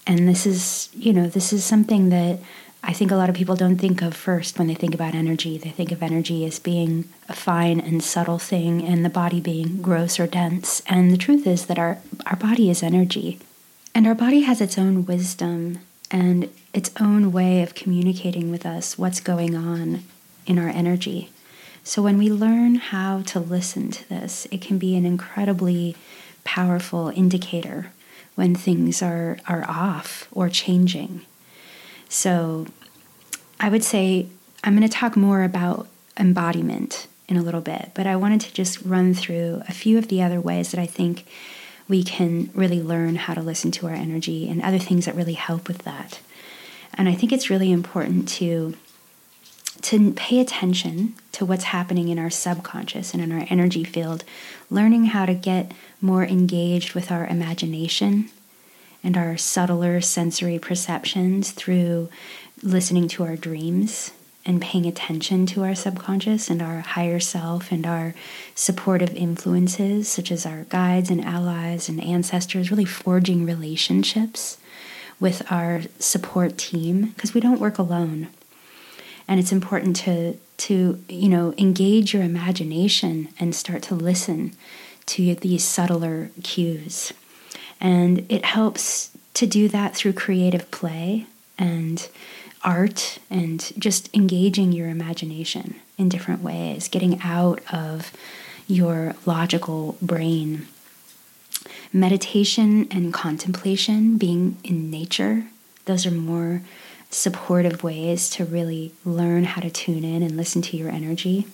And 0.07 0.29
this 0.29 0.47
is, 0.47 0.89
you 0.95 1.13
know, 1.13 1.29
this 1.29 1.53
is 1.53 1.65
something 1.65 2.09
that 2.11 2.39
I 2.83 2.93
think 2.93 3.11
a 3.11 3.17
lot 3.17 3.31
of 3.31 3.35
people 3.35 3.57
don't 3.57 3.79
think 3.79 4.03
of 4.03 4.15
first 4.15 4.59
when 4.59 4.69
they 4.69 4.75
think 4.75 4.95
about 4.95 5.15
energy. 5.15 5.57
They 5.57 5.71
think 5.71 5.91
of 5.91 6.03
energy 6.03 6.45
as 6.45 6.59
being 6.59 7.09
a 7.29 7.33
fine 7.35 7.81
and 7.81 8.03
subtle 8.03 8.39
thing 8.39 8.85
and 8.85 9.05
the 9.05 9.11
body 9.11 9.41
being 9.41 9.81
gross 9.81 10.21
or 10.21 10.27
dense. 10.27 10.83
And 10.87 11.11
the 11.11 11.17
truth 11.17 11.47
is 11.47 11.67
that 11.67 11.79
our, 11.79 11.99
our 12.27 12.37
body 12.37 12.71
is 12.71 12.83
energy. 12.83 13.41
And 13.95 14.07
our 14.07 14.15
body 14.15 14.43
has 14.43 14.61
its 14.61 14.77
own 14.77 15.07
wisdom 15.07 15.79
and 16.11 16.51
its 16.75 16.91
own 17.01 17.33
way 17.33 17.63
of 17.63 17.75
communicating 17.75 18.51
with 18.51 18.67
us 18.67 18.99
what's 18.99 19.21
going 19.21 19.55
on 19.57 20.03
in 20.47 20.59
our 20.59 20.69
energy. 20.69 21.31
So 21.85 22.03
when 22.03 22.19
we 22.19 22.31
learn 22.31 22.75
how 22.77 23.23
to 23.23 23.41
listen 23.41 23.91
to 23.91 24.09
this, 24.09 24.47
it 24.51 24.61
can 24.61 24.79
be 24.79 24.97
an 24.97 25.07
incredibly 25.07 25.97
powerful 26.43 27.09
indicator 27.09 27.93
when 28.35 28.55
things 28.55 29.03
are, 29.03 29.39
are 29.47 29.65
off 29.69 30.29
or 30.33 30.49
changing. 30.49 31.23
So 32.09 32.67
I 33.61 33.69
would 33.69 33.85
say 33.85 34.27
I'm 34.65 34.77
going 34.77 34.89
to 34.89 34.95
talk 34.95 35.17
more 35.17 35.45
about 35.45 35.87
embodiment 36.19 37.07
in 37.29 37.37
a 37.37 37.43
little 37.43 37.61
bit, 37.61 37.93
but 37.95 38.07
I 38.07 38.17
wanted 38.17 38.41
to 38.43 38.53
just 38.53 38.83
run 38.83 39.15
through 39.15 39.63
a 39.69 39.73
few 39.73 39.97
of 39.97 40.09
the 40.09 40.23
other 40.23 40.41
ways 40.41 40.71
that 40.71 40.81
I 40.81 40.87
think 40.87 41.27
we 41.87 42.03
can 42.03 42.51
really 42.55 42.83
learn 42.83 43.15
how 43.17 43.35
to 43.35 43.43
listen 43.43 43.71
to 43.73 43.87
our 43.87 43.95
energy 43.95 44.49
and 44.49 44.63
other 44.63 44.79
things 44.79 45.05
that 45.05 45.15
really 45.15 45.35
help 45.35 45.69
with 45.69 45.79
that. 45.79 46.21
And 46.97 47.09
I 47.09 47.15
think 47.15 47.33
it's 47.33 47.51
really 47.51 47.73
important 47.73 48.29
to 48.31 48.75
to 49.83 50.13
pay 50.13 50.41
attention 50.41 51.15
to 51.33 51.45
what's 51.45 51.65
happening 51.65 52.09
in 52.09 52.19
our 52.19 52.31
subconscious 52.31 53.13
and 53.13 53.23
in 53.23 53.31
our 53.31 53.47
energy 53.51 53.85
field, 53.85 54.25
learning 54.71 55.07
how 55.07 55.27
to 55.27 55.35
get 55.35 55.73
more 56.01 56.25
engaged 56.25 56.95
with 56.95 57.11
our 57.11 57.27
imagination 57.27 58.31
and 59.03 59.17
our 59.17 59.37
subtler 59.37 60.01
sensory 60.01 60.59
perceptions 60.59 61.51
through 61.51 62.09
listening 62.63 63.09
to 63.09 63.25
our 63.25 63.37
dreams 63.37 64.13
and 64.47 64.63
paying 64.63 64.87
attention 64.87 65.45
to 65.45 65.63
our 65.63 65.75
subconscious 65.75 66.49
and 66.49 66.63
our 66.63 66.81
higher 66.81 67.21
self 67.21 67.71
and 67.71 67.87
our 67.87 68.15
supportive 68.55 69.15
influences, 69.15 70.09
such 70.09 70.31
as 70.31 70.47
our 70.47 70.65
guides 70.65 71.11
and 71.11 71.23
allies 71.23 71.89
and 71.91 72.03
ancestors, 72.03 72.71
really 72.71 72.85
forging 72.85 73.45
relationships 73.45 74.57
with 75.20 75.50
our 75.50 75.83
support 75.98 76.59
team 76.59 77.12
because 77.14 77.35
we 77.35 77.40
don't 77.40 77.61
work 77.61 77.79
alone. 77.79 78.29
And 79.27 79.40
it's 79.40 79.53
important 79.53 79.96
to 79.96 80.38
to 80.57 81.03
you 81.09 81.29
know 81.29 81.55
engage 81.59 82.14
your 82.14 82.22
imagination 82.22 83.29
and 83.38 83.55
start 83.55 83.83
to 83.85 83.94
listen 83.94 84.53
to 85.07 85.35
these 85.37 85.64
subtler 85.64 86.31
cues. 86.42 87.12
And 87.81 88.24
it 88.29 88.44
helps 88.44 89.11
to 89.35 89.46
do 89.46 89.68
that 89.68 89.94
through 89.94 90.12
creative 90.14 90.70
play 90.70 91.27
and 91.59 92.09
art 92.62 93.18
and 93.29 93.72
just 93.79 94.14
engaging 94.14 94.72
your 94.72 94.88
imagination 94.88 95.77
in 95.98 96.09
different 96.09 96.42
ways 96.42 96.88
getting 96.88 97.20
out 97.22 97.61
of 97.72 98.12
your 98.66 99.14
logical 99.27 99.96
brain 100.00 100.66
Meditation 101.93 102.88
and 102.90 103.12
contemplation, 103.12 104.19
being 104.19 104.57
in 104.64 104.90
nature, 104.90 105.45
those 105.85 106.07
are 106.07 106.11
more 106.11 106.62
supportive 107.11 107.85
ways 107.85 108.29
to 108.31 108.45
really 108.45 108.93
learn 109.05 109.45
how 109.45 109.61
to 109.61 109.71
tune 109.71 110.05
in 110.05 110.23
and 110.23 110.37
listen 110.37 110.61
to 110.62 110.77
your 110.77 110.90
energy. 110.90 111.47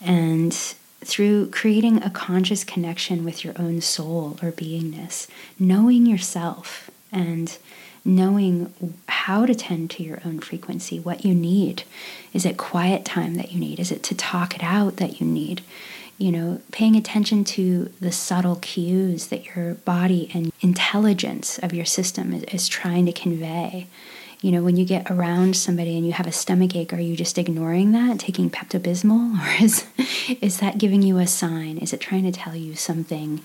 And 0.00 0.52
through 1.04 1.50
creating 1.50 2.02
a 2.02 2.10
conscious 2.10 2.64
connection 2.64 3.24
with 3.24 3.44
your 3.44 3.54
own 3.58 3.80
soul 3.80 4.38
or 4.42 4.50
beingness, 4.50 5.26
knowing 5.58 6.06
yourself 6.06 6.90
and 7.12 7.56
knowing 8.04 8.72
how 9.08 9.46
to 9.46 9.54
tend 9.54 9.90
to 9.90 10.02
your 10.02 10.20
own 10.24 10.38
frequency, 10.38 11.00
what 11.00 11.24
you 11.24 11.34
need. 11.34 11.84
Is 12.32 12.44
it 12.44 12.56
quiet 12.56 13.04
time 13.04 13.34
that 13.34 13.52
you 13.52 13.60
need? 13.60 13.80
Is 13.80 13.90
it 13.90 14.02
to 14.04 14.14
talk 14.14 14.54
it 14.54 14.62
out 14.62 14.96
that 14.96 15.20
you 15.20 15.26
need? 15.26 15.62
You 16.16 16.30
know, 16.30 16.60
paying 16.70 16.94
attention 16.96 17.44
to 17.44 17.90
the 18.00 18.12
subtle 18.12 18.56
cues 18.56 19.28
that 19.28 19.54
your 19.54 19.74
body 19.74 20.30
and 20.32 20.52
intelligence 20.60 21.58
of 21.58 21.74
your 21.74 21.84
system 21.84 22.32
is, 22.32 22.44
is 22.44 22.68
trying 22.68 23.06
to 23.06 23.12
convey 23.12 23.88
you 24.44 24.52
know, 24.52 24.62
when 24.62 24.76
you 24.76 24.84
get 24.84 25.10
around 25.10 25.56
somebody 25.56 25.96
and 25.96 26.06
you 26.06 26.12
have 26.12 26.26
a 26.26 26.32
stomach 26.32 26.76
ache, 26.76 26.92
are 26.92 27.00
you 27.00 27.16
just 27.16 27.38
ignoring 27.38 27.92
that, 27.92 28.20
taking 28.20 28.50
Pepto 28.50 28.78
Bismol? 28.78 29.40
Or 29.40 29.64
is, 29.64 29.86
is 30.42 30.60
that 30.60 30.76
giving 30.76 31.00
you 31.00 31.16
a 31.16 31.26
sign? 31.26 31.78
Is 31.78 31.94
it 31.94 32.00
trying 32.00 32.24
to 32.24 32.30
tell 32.30 32.54
you 32.54 32.74
something 32.74 33.40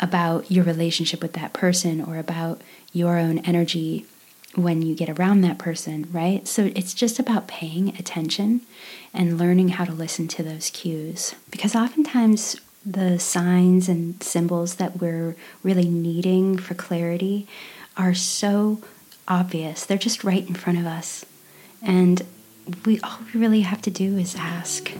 about 0.00 0.50
your 0.50 0.64
relationship 0.64 1.22
with 1.22 1.34
that 1.34 1.52
person 1.52 2.00
or 2.00 2.18
about 2.18 2.62
your 2.92 3.16
own 3.16 3.38
energy 3.38 4.06
when 4.54 4.82
you 4.82 4.94
get 4.94 5.08
around 5.08 5.40
that 5.40 5.58
person, 5.58 6.08
right? 6.12 6.46
So 6.46 6.70
it's 6.74 6.94
just 6.94 7.18
about 7.18 7.48
paying 7.48 7.88
attention 7.98 8.60
and 9.12 9.38
learning 9.38 9.70
how 9.70 9.84
to 9.84 9.92
listen 9.92 10.28
to 10.28 10.42
those 10.42 10.70
cues. 10.70 11.34
Because 11.50 11.74
oftentimes 11.74 12.56
the 12.84 13.18
signs 13.18 13.88
and 13.88 14.22
symbols 14.22 14.76
that 14.76 15.00
we're 15.00 15.36
really 15.62 15.88
needing 15.88 16.58
for 16.58 16.74
clarity 16.74 17.48
are 17.96 18.14
so 18.14 18.80
obvious. 19.26 19.84
They're 19.84 19.96
just 19.98 20.24
right 20.24 20.46
in 20.46 20.54
front 20.54 20.78
of 20.78 20.86
us. 20.86 21.24
And 21.82 22.22
we 22.84 23.00
all 23.00 23.18
we 23.32 23.40
really 23.40 23.62
have 23.62 23.82
to 23.82 23.90
do 23.90 24.16
is 24.18 24.34
ask. 24.36 24.92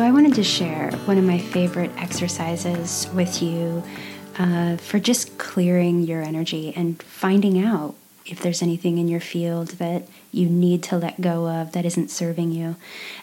So, 0.00 0.06
I 0.06 0.12
wanted 0.12 0.32
to 0.36 0.42
share 0.42 0.92
one 1.04 1.18
of 1.18 1.24
my 1.24 1.36
favorite 1.36 1.90
exercises 1.98 3.06
with 3.12 3.42
you 3.42 3.82
uh, 4.38 4.78
for 4.78 4.98
just 4.98 5.36
clearing 5.36 6.04
your 6.04 6.22
energy 6.22 6.72
and 6.74 7.02
finding 7.02 7.62
out 7.62 7.96
if 8.24 8.40
there's 8.40 8.62
anything 8.62 8.96
in 8.96 9.08
your 9.08 9.20
field 9.20 9.72
that 9.72 10.08
you 10.32 10.48
need 10.48 10.82
to 10.84 10.96
let 10.96 11.20
go 11.20 11.46
of 11.50 11.72
that 11.72 11.84
isn't 11.84 12.10
serving 12.10 12.50
you. 12.50 12.76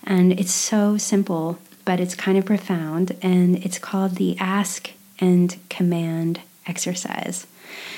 And 0.03 0.39
it's 0.39 0.53
so 0.53 0.97
simple, 0.97 1.57
but 1.83 1.99
it's 1.99 2.13
kind 2.13 2.37
of 2.37 2.45
profound, 2.45 3.17
and 3.23 3.55
it's 3.65 3.79
called 3.79 4.17
the 4.17 4.37
ask 4.37 4.91
and 5.19 5.57
command 5.71 6.41
exercise. 6.67 7.47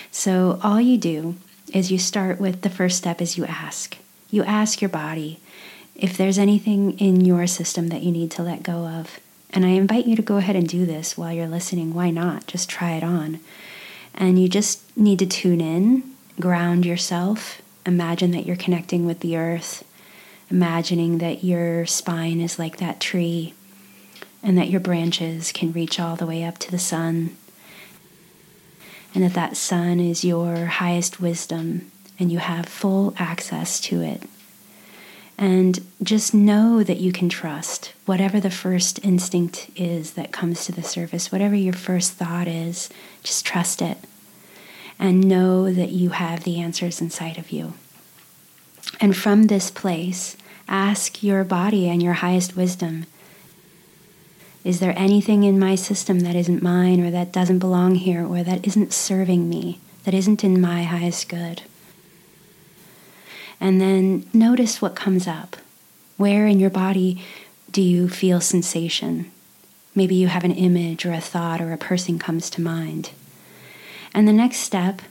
So, 0.10 0.58
all 0.63 0.80
you 0.80 0.98
do 0.98 1.36
is 1.74 1.92
you 1.92 2.00
start 2.00 2.39
with 2.39 2.62
the 2.62 2.70
first 2.70 2.98
step 2.98 3.22
is 3.22 3.38
you 3.38 3.44
ask. 3.44 3.98
You 4.32 4.46
ask 4.46 4.82
your 4.82 4.88
body, 4.88 5.42
if 6.02 6.18
there's 6.18 6.38
anything 6.38 6.98
in 7.00 7.22
your 7.26 7.48
system 7.48 7.90
that 7.90 8.04
you 8.04 8.12
need 8.12 8.32
to 8.32 8.44
let 8.44 8.64
go 8.64 8.86
of. 8.86 9.20
And 9.52 9.66
I 9.66 9.70
invite 9.70 10.06
you 10.06 10.16
to 10.16 10.22
go 10.22 10.38
ahead 10.38 10.56
and 10.56 10.68
do 10.68 10.86
this 10.86 11.18
while 11.18 11.34
you're 11.34 11.48
listening. 11.48 11.94
Why 11.94 12.10
not? 12.10 12.48
Just 12.48 12.70
try 12.70 12.92
it 12.92 13.04
on. 13.04 13.40
And 14.14 14.42
you 14.42 14.48
just 14.48 14.96
need 14.98 15.20
to 15.20 15.26
tune 15.26 15.62
in, 15.62 16.04
ground 16.40 16.86
yourself, 16.86 17.62
imagine 17.86 18.32
that 18.32 18.46
you're 18.46 18.56
connecting 18.56 19.06
with 19.06 19.22
the 19.22 19.38
earth, 19.38 19.84
imagining 20.50 21.20
that 21.20 21.44
your 21.44 21.86
spine 21.86 22.42
is 22.42 22.60
like 22.60 22.78
that 22.78 23.00
tree 23.00 23.54
and 24.42 24.58
that 24.58 24.70
your 24.70 24.80
branches 24.80 25.52
can 25.52 25.72
reach 25.72 26.00
all 26.00 26.16
the 26.16 26.26
way 26.26 26.44
up 26.44 26.58
to 26.60 26.72
the 26.72 26.80
sun 26.80 27.36
and 29.14 29.24
that 29.24 29.34
that 29.34 29.58
sun 29.58 30.00
is 30.00 30.24
your 30.24 30.66
highest 30.66 31.20
wisdom 31.20 31.92
and 32.20 32.32
you 32.32 32.40
have 32.40 32.66
full 32.66 33.14
access 33.18 33.80
to 33.80 34.02
it 34.02 34.24
and 35.39 35.88
just 36.04 36.34
know 36.34 36.84
that 36.84 36.99
you 36.99 37.13
can 37.13 37.30
trust 37.30 37.93
whatever 38.06 38.41
the 38.41 38.52
first 38.52 39.04
instinct 39.06 39.71
is 39.73 40.12
that 40.12 40.34
comes 40.34 40.65
to 40.65 40.73
the 40.73 40.84
surface, 40.84 41.32
whatever 41.32 41.56
your 41.56 41.73
first 41.73 42.12
thought 42.12 42.45
is, 42.45 42.89
just 43.23 43.45
trust 43.45 43.82
it. 43.82 43.97
And 44.99 45.30
know 45.30 45.71
that 45.71 45.91
you 45.91 46.10
have 46.10 46.43
the 46.43 46.60
answers 46.60 46.99
inside 46.99 47.38
of 47.38 47.52
you. 47.52 47.71
And 48.99 49.15
from 49.15 49.43
this 49.43 49.71
place, 49.71 50.36
ask 50.67 51.23
your 51.23 51.45
body 51.45 51.88
and 51.88 52.04
your 52.04 52.13
highest 52.13 52.58
wisdom 52.58 53.06
Is 54.65 54.82
there 54.82 54.93
anything 54.97 55.45
in 55.45 55.58
my 55.58 55.75
system 55.75 56.19
that 56.19 56.36
isn't 56.36 56.62
mine, 56.62 56.99
or 56.99 57.12
that 57.12 57.32
doesn't 57.32 57.60
belong 57.60 57.95
here, 57.95 58.28
or 58.28 58.43
that 58.43 58.67
isn't 58.67 58.91
serving 58.91 59.47
me, 59.47 59.80
that 60.04 60.13
isn't 60.13 60.43
in 60.43 60.60
my 60.60 60.84
highest 60.84 61.30
good? 61.30 61.62
And 63.60 63.82
then 63.82 64.26
notice 64.34 64.82
what 64.82 64.95
comes 64.95 65.28
up. 65.28 65.58
Where 66.17 66.48
in 66.48 66.60
your 66.60 66.69
body 66.69 67.24
do 67.72 67.82
you 67.82 68.10
feel 68.10 68.41
sensation? 68.41 69.32
Maybe 69.95 70.15
you 70.15 70.28
have 70.28 70.43
an 70.43 70.52
image 70.52 71.06
or 71.06 71.13
a 71.13 71.22
thought 71.22 71.62
or 71.62 71.74
a 71.74 71.78
person 71.78 72.19
comes 72.19 72.50
to 72.52 72.62
mind. 72.62 73.12
And 74.13 74.28
the 74.28 74.34
next 74.34 74.58
step, 74.58 75.02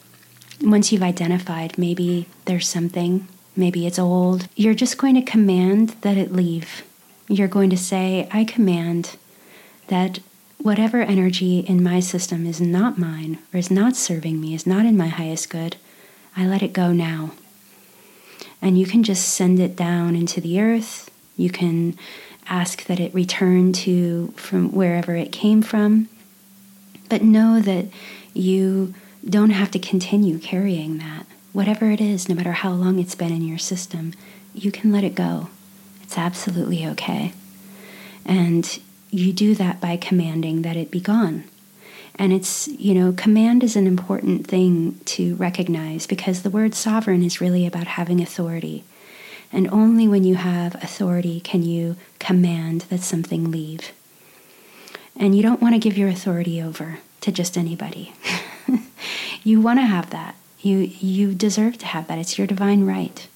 once 0.62 0.90
you've 0.90 1.02
identified 1.02 1.78
maybe 1.78 2.26
there's 2.46 2.68
something, 2.68 3.28
maybe 3.54 3.86
it's 3.86 3.98
old, 3.98 4.48
you're 4.56 4.74
just 4.74 4.98
going 4.98 5.14
to 5.14 5.22
command 5.22 5.90
that 6.00 6.16
it 6.16 6.32
leave. 6.32 6.84
You're 7.28 7.48
going 7.48 7.70
to 7.70 7.76
say, 7.76 8.28
I 8.32 8.44
command 8.44 9.16
that 9.88 10.20
whatever 10.56 11.02
energy 11.02 11.60
in 11.60 11.82
my 11.82 12.00
system 12.00 12.46
is 12.46 12.60
not 12.60 12.98
mine 12.98 13.38
or 13.52 13.58
is 13.58 13.70
not 13.70 13.94
serving 13.94 14.40
me, 14.40 14.54
is 14.54 14.66
not 14.66 14.86
in 14.86 14.96
my 14.96 15.08
highest 15.08 15.50
good, 15.50 15.76
I 16.36 16.46
let 16.46 16.62
it 16.62 16.72
go 16.72 16.92
now 16.92 17.32
and 18.60 18.78
you 18.78 18.86
can 18.86 19.02
just 19.02 19.28
send 19.28 19.60
it 19.60 19.76
down 19.76 20.16
into 20.16 20.40
the 20.40 20.60
earth. 20.60 21.10
You 21.36 21.50
can 21.50 21.96
ask 22.48 22.84
that 22.86 23.00
it 23.00 23.14
return 23.14 23.72
to 23.72 24.28
from 24.36 24.72
wherever 24.72 25.14
it 25.14 25.32
came 25.32 25.62
from. 25.62 26.08
But 27.08 27.22
know 27.22 27.60
that 27.60 27.86
you 28.34 28.94
don't 29.28 29.50
have 29.50 29.70
to 29.72 29.78
continue 29.78 30.38
carrying 30.38 30.98
that. 30.98 31.26
Whatever 31.52 31.90
it 31.90 32.00
is, 32.00 32.28
no 32.28 32.34
matter 32.34 32.52
how 32.52 32.72
long 32.72 32.98
it's 32.98 33.14
been 33.14 33.32
in 33.32 33.46
your 33.46 33.58
system, 33.58 34.12
you 34.54 34.70
can 34.70 34.92
let 34.92 35.04
it 35.04 35.14
go. 35.14 35.48
It's 36.02 36.18
absolutely 36.18 36.86
okay. 36.86 37.32
And 38.24 38.78
you 39.10 39.32
do 39.32 39.54
that 39.54 39.80
by 39.80 39.96
commanding 39.96 40.62
that 40.62 40.76
it 40.76 40.90
be 40.90 41.00
gone. 41.00 41.44
And 42.16 42.32
it's, 42.32 42.68
you 42.68 42.94
know, 42.94 43.12
command 43.12 43.62
is 43.62 43.76
an 43.76 43.86
important 43.86 44.46
thing 44.46 45.00
to 45.06 45.34
recognize 45.36 46.06
because 46.06 46.42
the 46.42 46.50
word 46.50 46.74
sovereign 46.74 47.22
is 47.22 47.40
really 47.40 47.66
about 47.66 47.86
having 47.86 48.20
authority. 48.20 48.84
And 49.52 49.68
only 49.68 50.06
when 50.08 50.24
you 50.24 50.34
have 50.34 50.74
authority 50.76 51.40
can 51.40 51.62
you 51.62 51.96
command 52.18 52.82
that 52.82 53.00
something 53.00 53.50
leave. 53.50 53.92
And 55.16 55.34
you 55.34 55.42
don't 55.42 55.62
want 55.62 55.74
to 55.74 55.78
give 55.78 55.96
your 55.96 56.08
authority 56.08 56.62
over 56.62 56.98
to 57.22 57.32
just 57.32 57.56
anybody. 57.56 58.12
you 59.44 59.60
want 59.60 59.78
to 59.78 59.86
have 59.86 60.10
that. 60.10 60.36
You 60.60 60.78
you 60.78 61.34
deserve 61.34 61.78
to 61.78 61.86
have 61.86 62.08
that. 62.08 62.18
It's 62.18 62.36
your 62.36 62.46
divine 62.46 62.84
right. 62.84 63.26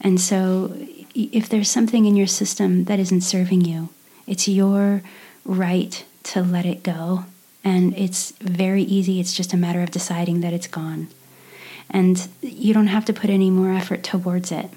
And 0.00 0.20
so 0.20 0.76
if 1.14 1.48
there's 1.48 1.70
something 1.70 2.06
in 2.06 2.16
your 2.16 2.26
system 2.26 2.84
that 2.84 2.98
isn't 2.98 3.22
serving 3.22 3.62
you, 3.62 3.88
it's 4.26 4.48
your 4.48 5.02
right 5.44 6.04
to 6.22 6.42
let 6.42 6.66
it 6.66 6.82
go 6.82 7.24
and 7.64 7.96
it's 7.96 8.32
very 8.40 8.82
easy. 8.82 9.20
It's 9.20 9.34
just 9.34 9.52
a 9.52 9.56
matter 9.56 9.82
of 9.82 9.90
deciding 9.90 10.40
that 10.40 10.52
it's 10.52 10.66
gone. 10.66 11.08
And 11.90 12.28
you 12.40 12.72
don't 12.72 12.86
have 12.86 13.04
to 13.06 13.12
put 13.12 13.30
any 13.30 13.50
more 13.50 13.72
effort 13.72 14.02
towards 14.02 14.52
it. 14.52 14.70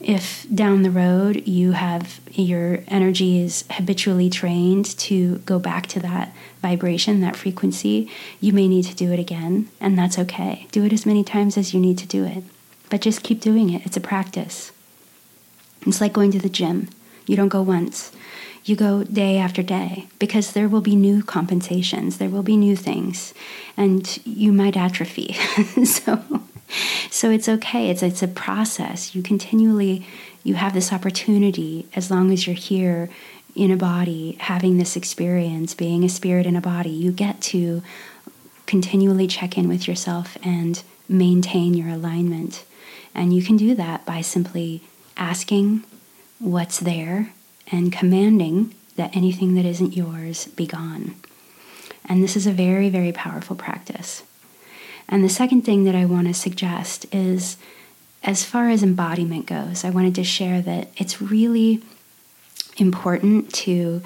If 0.00 0.46
down 0.54 0.82
the 0.82 0.90
road 0.90 1.46
you 1.46 1.72
have 1.72 2.20
your 2.30 2.80
energy 2.88 3.40
is 3.40 3.64
habitually 3.70 4.28
trained 4.28 4.86
to 4.98 5.38
go 5.38 5.58
back 5.58 5.86
to 5.88 6.00
that 6.00 6.34
vibration, 6.60 7.20
that 7.20 7.36
frequency, 7.36 8.10
you 8.40 8.52
may 8.52 8.68
need 8.68 8.84
to 8.84 8.94
do 8.94 9.12
it 9.12 9.18
again, 9.18 9.68
and 9.80 9.98
that's 9.98 10.18
okay. 10.18 10.66
Do 10.72 10.84
it 10.84 10.92
as 10.92 11.06
many 11.06 11.24
times 11.24 11.56
as 11.56 11.72
you 11.72 11.80
need 11.80 11.96
to 11.98 12.06
do 12.06 12.24
it, 12.24 12.42
but 12.90 13.00
just 13.00 13.22
keep 13.22 13.40
doing 13.40 13.70
it. 13.70 13.86
It's 13.86 13.96
a 13.96 14.00
practice. 14.00 14.72
It's 15.86 16.00
like 16.00 16.12
going 16.12 16.32
to 16.32 16.38
the 16.38 16.48
gym. 16.48 16.88
You 17.26 17.36
don't 17.36 17.48
go 17.48 17.62
once, 17.62 18.12
you 18.64 18.76
go 18.76 19.04
day 19.04 19.36
after 19.36 19.62
day 19.62 20.06
because 20.18 20.52
there 20.52 20.68
will 20.68 20.80
be 20.80 20.96
new 20.96 21.22
compensations, 21.22 22.18
there 22.18 22.30
will 22.30 22.42
be 22.42 22.56
new 22.56 22.74
things, 22.74 23.34
and 23.76 24.18
you 24.24 24.52
might 24.52 24.76
atrophy. 24.76 25.34
so, 25.84 26.22
so 27.10 27.30
it's 27.30 27.48
okay. 27.48 27.90
It's 27.90 28.02
it's 28.02 28.22
a 28.22 28.28
process. 28.28 29.14
You 29.14 29.22
continually 29.22 30.06
you 30.42 30.54
have 30.54 30.74
this 30.74 30.92
opportunity 30.92 31.86
as 31.94 32.10
long 32.10 32.30
as 32.30 32.46
you're 32.46 32.56
here 32.56 33.08
in 33.54 33.70
a 33.70 33.76
body, 33.76 34.36
having 34.40 34.78
this 34.78 34.96
experience, 34.96 35.74
being 35.74 36.04
a 36.04 36.08
spirit 36.08 36.46
in 36.46 36.56
a 36.56 36.60
body. 36.60 36.90
You 36.90 37.12
get 37.12 37.40
to 37.42 37.82
continually 38.66 39.26
check 39.26 39.56
in 39.56 39.68
with 39.68 39.86
yourself 39.86 40.36
and 40.42 40.82
maintain 41.08 41.74
your 41.74 41.88
alignment. 41.88 42.64
And 43.14 43.34
you 43.34 43.42
can 43.42 43.56
do 43.56 43.74
that 43.74 44.04
by 44.04 44.22
simply 44.22 44.82
asking 45.16 45.84
what's 46.38 46.80
there 46.80 47.32
and 47.70 47.92
commanding 47.92 48.74
that 48.96 49.14
anything 49.16 49.54
that 49.54 49.64
isn't 49.64 49.96
yours 49.96 50.46
be 50.48 50.66
gone. 50.66 51.14
And 52.06 52.22
this 52.22 52.36
is 52.36 52.46
a 52.46 52.52
very, 52.52 52.88
very 52.88 53.12
powerful 53.12 53.56
practice. 53.56 54.22
And 55.08 55.24
the 55.24 55.28
second 55.28 55.62
thing 55.62 55.84
that 55.84 55.94
I 55.94 56.04
want 56.04 56.28
to 56.28 56.34
suggest 56.34 57.06
is 57.12 57.56
as 58.22 58.44
far 58.44 58.70
as 58.70 58.82
embodiment 58.82 59.46
goes, 59.46 59.84
I 59.84 59.90
wanted 59.90 60.14
to 60.16 60.24
share 60.24 60.62
that 60.62 60.88
it's 60.96 61.20
really 61.20 61.82
important 62.78 63.52
to 63.52 64.02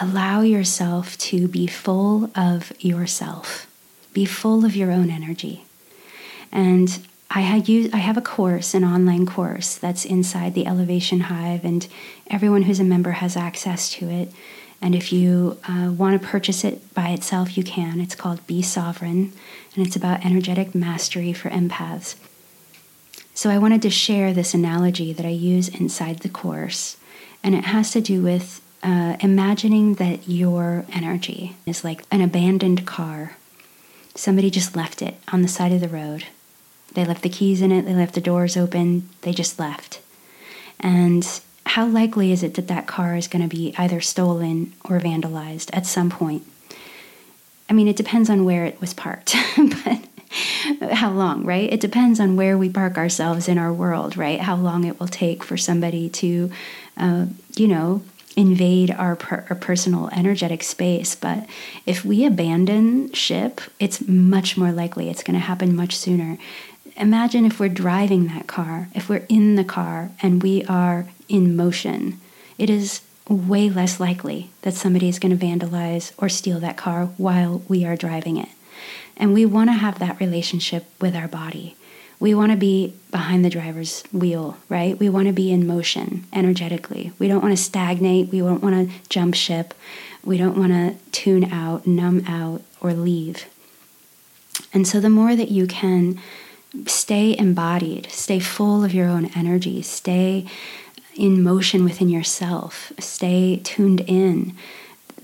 allow 0.00 0.40
yourself 0.40 1.18
to 1.18 1.48
be 1.48 1.66
full 1.66 2.30
of 2.34 2.72
yourself, 2.80 3.66
be 4.12 4.24
full 4.24 4.64
of 4.64 4.74
your 4.74 4.90
own 4.90 5.10
energy. 5.10 5.64
And 6.50 7.06
I 7.34 7.90
I 7.92 7.96
have 7.96 8.18
a 8.18 8.22
course, 8.22 8.74
an 8.74 8.84
online 8.84 9.24
course 9.24 9.76
that's 9.76 10.04
inside 10.04 10.52
the 10.52 10.66
Elevation 10.66 11.20
Hive, 11.20 11.64
and 11.64 11.86
everyone 12.26 12.62
who's 12.62 12.80
a 12.80 12.84
member 12.84 13.12
has 13.12 13.38
access 13.38 13.90
to 13.94 14.10
it. 14.10 14.30
And 14.82 14.94
if 14.94 15.12
you 15.14 15.58
uh, 15.66 15.92
want 15.96 16.20
to 16.20 16.28
purchase 16.28 16.62
it 16.62 16.92
by 16.92 17.08
itself, 17.08 17.56
you 17.56 17.64
can. 17.64 18.00
It's 18.00 18.14
called 18.14 18.46
Be 18.46 18.60
Sovereign, 18.60 19.32
and 19.74 19.86
it's 19.86 19.96
about 19.96 20.26
energetic 20.26 20.74
mastery 20.74 21.32
for 21.32 21.48
empaths. 21.48 22.16
So 23.32 23.48
I 23.48 23.56
wanted 23.56 23.80
to 23.82 23.90
share 23.90 24.34
this 24.34 24.52
analogy 24.52 25.14
that 25.14 25.24
I 25.24 25.30
use 25.30 25.68
inside 25.68 26.18
the 26.18 26.28
course, 26.28 26.98
and 27.42 27.54
it 27.54 27.64
has 27.64 27.92
to 27.92 28.02
do 28.02 28.22
with 28.22 28.60
uh, 28.82 29.16
imagining 29.20 29.94
that 29.94 30.28
your 30.28 30.84
energy 30.92 31.56
is 31.64 31.82
like 31.82 32.04
an 32.10 32.20
abandoned 32.20 32.86
car. 32.86 33.36
Somebody 34.14 34.50
just 34.50 34.76
left 34.76 35.00
it 35.00 35.14
on 35.32 35.40
the 35.40 35.48
side 35.48 35.72
of 35.72 35.80
the 35.80 35.88
road 35.88 36.26
they 36.94 37.04
left 37.04 37.22
the 37.22 37.28
keys 37.28 37.62
in 37.62 37.72
it, 37.72 37.84
they 37.84 37.94
left 37.94 38.14
the 38.14 38.20
doors 38.20 38.56
open, 38.56 39.08
they 39.22 39.32
just 39.32 39.58
left. 39.58 40.00
And 40.80 41.26
how 41.64 41.86
likely 41.86 42.32
is 42.32 42.42
it 42.42 42.54
that 42.54 42.68
that 42.68 42.86
car 42.86 43.16
is 43.16 43.28
going 43.28 43.48
to 43.48 43.54
be 43.54 43.74
either 43.78 44.00
stolen 44.00 44.72
or 44.84 44.98
vandalized 44.98 45.70
at 45.72 45.86
some 45.86 46.10
point? 46.10 46.44
I 47.70 47.72
mean, 47.72 47.88
it 47.88 47.96
depends 47.96 48.28
on 48.28 48.44
where 48.44 48.64
it 48.64 48.80
was 48.80 48.92
parked, 48.92 49.34
but 49.56 50.92
how 50.92 51.10
long, 51.10 51.44
right? 51.44 51.72
It 51.72 51.80
depends 51.80 52.20
on 52.20 52.36
where 52.36 52.58
we 52.58 52.68
park 52.68 52.98
ourselves 52.98 53.48
in 53.48 53.58
our 53.58 53.72
world, 53.72 54.16
right? 54.16 54.40
How 54.40 54.56
long 54.56 54.84
it 54.84 54.98
will 54.98 55.08
take 55.08 55.42
for 55.42 55.56
somebody 55.56 56.08
to, 56.10 56.50
uh, 56.96 57.26
you 57.54 57.68
know, 57.68 58.02
invade 58.36 58.90
our, 58.90 59.16
per- 59.16 59.46
our 59.50 59.56
personal 59.56 60.08
energetic 60.12 60.62
space. 60.62 61.14
But 61.14 61.46
if 61.86 62.04
we 62.04 62.24
abandon 62.24 63.12
ship, 63.12 63.60
it's 63.78 64.06
much 64.06 64.56
more 64.56 64.72
likely 64.72 65.10
it's 65.10 65.22
going 65.22 65.34
to 65.38 65.46
happen 65.46 65.76
much 65.76 65.96
sooner 65.96 66.38
imagine 66.96 67.44
if 67.44 67.58
we're 67.58 67.68
driving 67.68 68.26
that 68.28 68.46
car, 68.46 68.88
if 68.94 69.08
we're 69.08 69.26
in 69.28 69.56
the 69.56 69.64
car 69.64 70.10
and 70.22 70.42
we 70.42 70.64
are 70.64 71.08
in 71.28 71.56
motion, 71.56 72.18
it 72.58 72.70
is 72.70 73.00
way 73.28 73.70
less 73.70 74.00
likely 74.00 74.50
that 74.62 74.74
somebody 74.74 75.08
is 75.08 75.18
going 75.18 75.36
to 75.36 75.46
vandalize 75.46 76.12
or 76.18 76.28
steal 76.28 76.60
that 76.60 76.76
car 76.76 77.06
while 77.16 77.62
we 77.68 77.84
are 77.84 77.96
driving 77.96 78.36
it. 78.36 78.48
And 79.16 79.32
we 79.32 79.46
want 79.46 79.70
to 79.70 79.74
have 79.74 79.98
that 79.98 80.20
relationship 80.20 80.86
with 81.00 81.14
our 81.14 81.28
body. 81.28 81.76
We 82.18 82.34
want 82.34 82.52
to 82.52 82.58
be 82.58 82.94
behind 83.10 83.44
the 83.44 83.50
driver's 83.50 84.04
wheel, 84.12 84.56
right? 84.68 84.98
We 84.98 85.08
want 85.08 85.26
to 85.26 85.32
be 85.32 85.50
in 85.50 85.66
motion 85.66 86.24
energetically. 86.32 87.12
We 87.18 87.26
don't 87.26 87.42
want 87.42 87.56
to 87.56 87.62
stagnate. 87.62 88.28
We 88.28 88.38
don't 88.38 88.62
want 88.62 88.88
to 88.88 89.08
jump 89.08 89.34
ship. 89.34 89.74
We 90.24 90.38
don't 90.38 90.56
want 90.56 90.72
to 90.72 90.94
tune 91.10 91.44
out, 91.52 91.86
numb 91.86 92.24
out, 92.28 92.62
or 92.80 92.92
leave. 92.92 93.46
And 94.72 94.86
so 94.86 95.00
the 95.00 95.10
more 95.10 95.34
that 95.34 95.50
you 95.50 95.66
can 95.66 96.20
stay 96.86 97.36
embodied, 97.38 98.10
stay 98.10 98.38
full 98.38 98.84
of 98.84 98.94
your 98.94 99.08
own 99.08 99.30
energy, 99.36 99.82
stay 99.82 100.46
in 101.14 101.42
motion 101.42 101.84
within 101.84 102.08
yourself, 102.08 102.92
stay 102.98 103.60
tuned 103.62 104.00
in, 104.00 104.56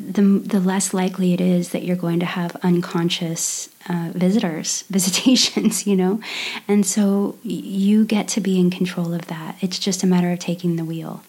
the, 0.01 0.23
the 0.23 0.61
less 0.61 0.95
likely 0.95 1.33
it 1.33 1.41
is 1.41 1.71
that 1.71 1.83
you're 1.83 1.97
going 1.97 2.21
to 2.21 2.27
have 2.27 2.55
unconscious 2.57 3.69
uh, 3.89 4.11
visitors, 4.15 4.85
visitations, 4.91 5.87
you 5.87 5.97
know? 5.97 6.21
And 6.69 6.87
so 6.87 7.37
you 7.43 8.05
get 8.05 8.29
to 8.29 8.41
be 8.41 8.61
in 8.61 8.71
control 8.71 9.13
of 9.13 9.27
that. 9.27 9.57
It's 9.61 9.79
just 9.79 10.03
a 10.03 10.07
matter 10.07 10.31
of 10.31 10.39
taking 10.39 10.77
the 10.77 10.85
wheel. 10.85 11.23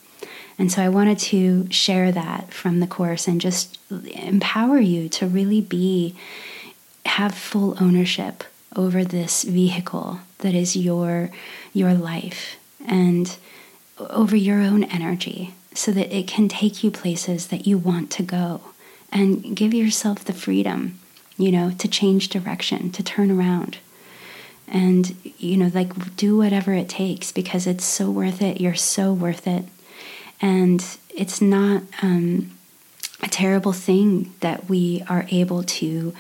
And 0.58 0.72
so 0.72 0.84
I 0.84 0.90
wanted 0.90 1.18
to 1.20 1.72
share 1.72 2.12
that 2.12 2.54
from 2.54 2.80
the 2.80 2.88
course 2.88 3.28
and 3.28 3.40
just 3.40 3.80
empower 3.90 4.78
you 4.78 5.08
to 5.10 5.26
really 5.26 5.62
be, 5.62 6.16
have 7.06 7.34
full 7.34 7.82
ownership 7.82 8.44
over 8.76 9.04
this 9.04 9.44
vehicle 9.44 10.20
that 10.40 10.54
is 10.54 10.76
your 10.76 11.32
your 11.74 11.94
life 11.94 12.58
and 12.86 13.38
over 14.00 14.36
your 14.36 14.62
own 14.62 14.84
energy 14.86 15.54
so 15.74 15.92
that 15.92 16.16
it 16.16 16.28
can 16.28 16.48
take 16.48 16.84
you 16.84 16.92
places 16.92 17.48
that 17.48 17.68
you 17.68 17.78
want 17.78 18.10
to 18.12 18.24
go 18.24 18.62
and 19.12 19.56
give 19.56 19.74
yourself 19.74 20.24
the 20.24 20.34
freedom 20.34 21.00
you 21.38 21.52
know 21.52 21.72
to 21.72 21.88
change 21.88 22.30
direction 22.30 22.92
to 22.92 23.04
turn 23.04 23.32
around 23.32 23.78
and 24.72 25.16
you 25.38 25.58
know 25.58 25.72
like 25.74 26.16
do 26.16 26.38
whatever 26.38 26.74
it 26.74 26.90
takes 26.90 27.32
because 27.32 27.68
it's 27.68 27.86
so 27.86 28.10
worth 28.10 28.42
it. 28.42 28.62
You're 28.62 28.76
so 28.76 29.14
worth 29.14 29.48
it. 29.48 29.66
And 30.42 30.86
it's 31.10 31.42
not 31.42 31.84
um, 32.02 32.52
a 33.22 33.28
terrible 33.28 33.74
thing 33.74 34.34
that 34.40 34.70
we 34.70 35.04
are 35.10 35.26
able 35.30 35.64
to 35.64 36.14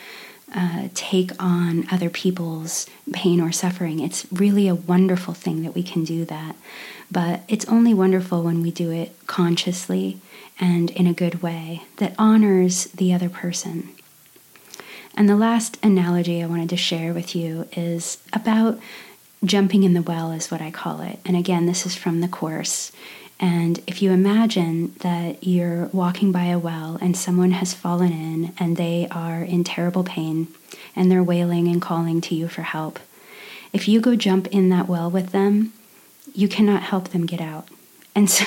uh, 0.56 0.90
take 0.94 1.32
on 1.40 1.86
other 1.92 2.10
people's 2.10 2.88
pain 3.14 3.40
or 3.40 3.52
suffering. 3.52 4.00
It's 4.00 4.26
really 4.32 4.68
a 4.68 4.76
wonderful 4.76 5.34
thing 5.34 5.64
that 5.64 5.76
we 5.76 5.84
can 5.84 6.04
do 6.04 6.26
that. 6.26 6.56
But 7.12 7.42
it's 7.48 7.66
only 7.66 7.94
wonderful 7.94 8.44
when 8.44 8.62
we 8.62 8.72
do 8.72 8.92
it 8.92 9.16
consciously 9.28 10.20
and 10.60 10.90
in 10.92 11.08
a 11.08 11.14
good 11.14 11.42
way 11.42 11.84
that 11.98 12.16
honors 12.18 12.86
the 12.86 13.14
other 13.14 13.30
person. 13.30 13.90
And 15.16 15.28
the 15.28 15.36
last 15.36 15.78
analogy 15.84 16.42
I 16.42 16.48
wanted 16.48 16.70
to 16.70 16.78
share 16.78 17.14
with 17.14 17.36
you 17.36 17.68
is 17.74 18.20
about 18.32 18.80
jumping 19.44 19.84
in 19.84 19.94
the 19.94 20.02
well, 20.02 20.32
is 20.32 20.52
what 20.52 20.62
I 20.62 20.72
call 20.72 21.02
it. 21.02 21.20
And 21.26 21.36
again, 21.36 21.66
this 21.66 21.86
is 21.86 21.96
from 21.96 22.22
the 22.22 22.28
Course. 22.28 22.92
And 23.40 23.82
if 23.88 24.02
you 24.02 24.12
imagine 24.12 24.94
that 25.00 25.44
you're 25.46 25.86
walking 25.88 26.32
by 26.32 26.46
a 26.46 26.60
well 26.60 26.98
and 27.02 27.16
someone 27.16 27.52
has 27.52 27.74
fallen 27.74 28.12
in 28.12 28.54
and 28.60 28.76
they 28.76 29.08
are 29.12 29.42
in 29.42 29.64
terrible 29.64 30.04
pain 30.04 30.48
and 30.96 31.10
they're 31.10 31.24
wailing 31.24 31.68
and 31.68 31.82
calling 31.82 32.20
to 32.22 32.36
you 32.36 32.50
for 32.50 32.64
help, 32.64 33.00
if 33.72 33.88
you 33.88 34.02
go 34.02 34.16
jump 34.16 34.48
in 34.48 34.70
that 34.70 34.88
well 34.88 35.10
with 35.10 35.32
them, 35.32 35.72
you 36.34 36.48
cannot 36.48 36.84
help 36.84 37.10
them 37.10 37.26
get 37.26 37.42
out. 37.42 37.68
And 38.16 38.30
so 38.30 38.46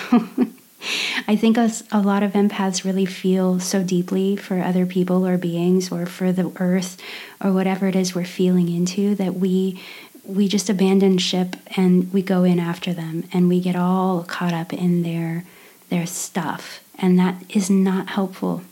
I 1.27 1.37
think 1.37 1.57
a, 1.57 1.71
a 1.93 2.01
lot 2.01 2.23
of 2.23 2.33
empaths 2.33 2.85
really 2.85 3.07
feel 3.07 3.61
so 3.61 3.83
deeply 3.83 4.37
for 4.37 4.61
other 4.61 4.85
people 4.85 5.27
or 5.27 5.39
beings 5.39 5.91
or 5.91 6.05
for 6.05 6.33
the 6.33 6.53
earth 6.57 7.01
or 7.43 7.53
whatever 7.53 7.87
it 7.87 7.97
is 7.97 8.15
we're 8.15 8.25
feeling 8.25 8.69
into 8.69 9.15
that 9.15 9.35
we 9.37 9.81
we 10.25 10.49
just 10.49 10.71
abandon 10.71 11.19
ship 11.19 11.57
and 11.77 12.13
we 12.13 12.23
go 12.23 12.45
in 12.45 12.59
after 12.59 12.93
them 12.93 13.25
and 13.33 13.49
we 13.49 13.61
get 13.61 13.77
all 13.77 14.23
caught 14.23 14.53
up 14.53 14.73
in 14.73 15.03
their 15.03 15.45
their 15.89 16.07
stuff. 16.07 16.83
And 16.99 17.19
that 17.19 17.43
is 17.51 17.69
not 17.69 18.09
helpful. 18.11 18.63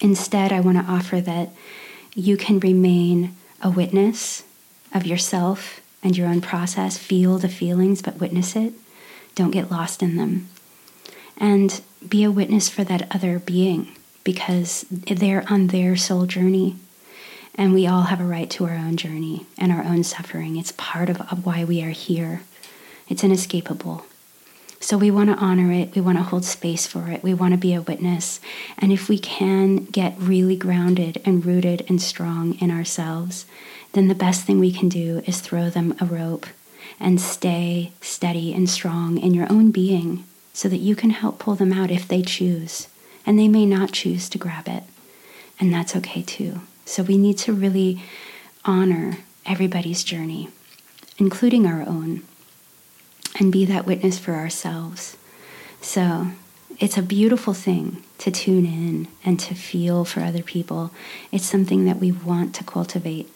Instead 0.00 0.52
i 0.52 0.60
want 0.60 0.78
to 0.78 0.92
offer 0.92 1.20
that 1.20 1.50
you 2.14 2.36
can 2.36 2.58
remain 2.60 3.34
a 3.62 3.70
witness 3.70 4.44
of 4.92 5.06
yourself 5.06 5.80
and 6.02 6.16
your 6.16 6.28
own 6.28 6.40
process 6.40 6.98
feel 6.98 7.38
the 7.38 7.48
feelings 7.48 8.02
but 8.02 8.20
witness 8.20 8.54
it. 8.54 8.72
Don't 9.34 9.50
get 9.50 9.70
lost 9.70 10.02
in 10.02 10.16
them. 10.16 10.48
And 11.36 11.80
be 12.08 12.22
a 12.22 12.30
witness 12.30 12.68
for 12.68 12.84
that 12.84 13.12
other 13.14 13.40
being 13.40 13.96
because 14.22 14.86
they're 14.90 15.44
on 15.50 15.68
their 15.68 15.96
soul 15.96 16.26
journey 16.26 16.76
and 17.54 17.72
we 17.72 17.86
all 17.86 18.02
have 18.02 18.20
a 18.20 18.24
right 18.24 18.50
to 18.50 18.64
our 18.64 18.74
own 18.74 18.96
journey 18.96 19.46
and 19.56 19.70
our 19.70 19.84
own 19.84 20.02
suffering. 20.02 20.56
It's 20.56 20.72
part 20.72 21.08
of, 21.08 21.44
why 21.44 21.64
we 21.64 21.82
are 21.82 21.90
here. 21.90 22.42
It's 23.08 23.22
inescapable. 23.22 24.06
So 24.80 24.98
we 24.98 25.10
want 25.10 25.30
to 25.30 25.36
honor 25.36 25.72
it. 25.72 25.94
We 25.94 26.02
want 26.02 26.18
to 26.18 26.24
hold 26.24 26.44
space 26.44 26.86
for 26.86 27.08
it. 27.08 27.22
We 27.22 27.32
want 27.32 27.52
to 27.52 27.58
be 27.58 27.72
a 27.72 27.80
witness. 27.80 28.40
And 28.76 28.92
if 28.92 29.08
we 29.08 29.18
can 29.18 29.84
get 29.86 30.14
really 30.18 30.56
grounded 30.56 31.22
and 31.24 31.44
rooted 31.44 31.86
and 31.88 32.02
strong 32.02 32.54
in 32.58 32.70
ourselves, 32.70 33.46
then 33.92 34.08
the 34.08 34.14
best 34.14 34.44
thing 34.44 34.58
we 34.58 34.72
can 34.72 34.88
do 34.88 35.22
is 35.26 35.40
throw 35.40 35.70
them 35.70 35.94
a 36.00 36.04
rope 36.04 36.46
and 37.00 37.20
stay 37.20 37.92
steady 38.00 38.52
and 38.52 38.68
strong 38.68 39.16
in 39.16 39.32
your 39.32 39.50
own 39.50 39.70
being 39.70 40.24
so 40.52 40.68
that 40.68 40.78
you 40.78 40.94
can 40.94 41.10
help 41.10 41.38
pull 41.38 41.54
them 41.54 41.72
out 41.72 41.90
if 41.90 42.06
they 42.06 42.20
choose. 42.20 42.88
And 43.24 43.38
they 43.38 43.48
may 43.48 43.64
not 43.64 43.92
choose 43.92 44.28
to 44.28 44.38
grab 44.38 44.68
it. 44.68 44.82
And 45.58 45.72
that's 45.72 45.96
okay 45.96 46.22
too. 46.22 46.60
So 46.84 47.02
we 47.02 47.18
need 47.18 47.38
to 47.38 47.52
really 47.52 48.02
honor 48.64 49.18
everybody's 49.46 50.04
journey, 50.04 50.48
including 51.18 51.66
our 51.66 51.82
own, 51.82 52.22
and 53.38 53.52
be 53.52 53.64
that 53.66 53.86
witness 53.86 54.18
for 54.18 54.32
ourselves. 54.32 55.16
So 55.80 56.28
it's 56.78 56.96
a 56.96 57.02
beautiful 57.02 57.54
thing 57.54 58.02
to 58.18 58.30
tune 58.30 58.66
in 58.66 59.08
and 59.24 59.38
to 59.40 59.54
feel 59.54 60.04
for 60.04 60.20
other 60.20 60.42
people. 60.42 60.90
It's 61.30 61.46
something 61.46 61.84
that 61.84 61.98
we 61.98 62.12
want 62.12 62.54
to 62.56 62.64
cultivate. 62.64 63.30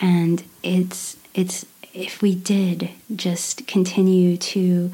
And 0.00 0.42
it's 0.62 1.16
it's 1.34 1.66
if 1.92 2.22
we 2.22 2.34
did 2.34 2.90
just 3.14 3.66
continue 3.66 4.36
to 4.36 4.92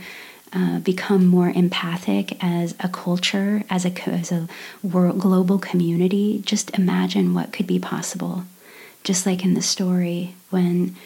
uh, 0.52 0.78
become 0.80 1.26
more 1.26 1.50
empathic 1.50 2.36
as 2.42 2.74
a 2.80 2.88
culture, 2.88 3.64
as 3.68 3.84
a 3.84 4.08
as 4.08 4.32
a 4.32 4.48
world, 4.82 5.18
global 5.18 5.58
community, 5.58 6.42
just 6.44 6.70
imagine 6.78 7.34
what 7.34 7.52
could 7.52 7.66
be 7.66 7.78
possible. 7.78 8.44
Just 9.04 9.26
like 9.26 9.44
in 9.44 9.54
the 9.54 9.62
story, 9.62 10.34
when 10.50 10.96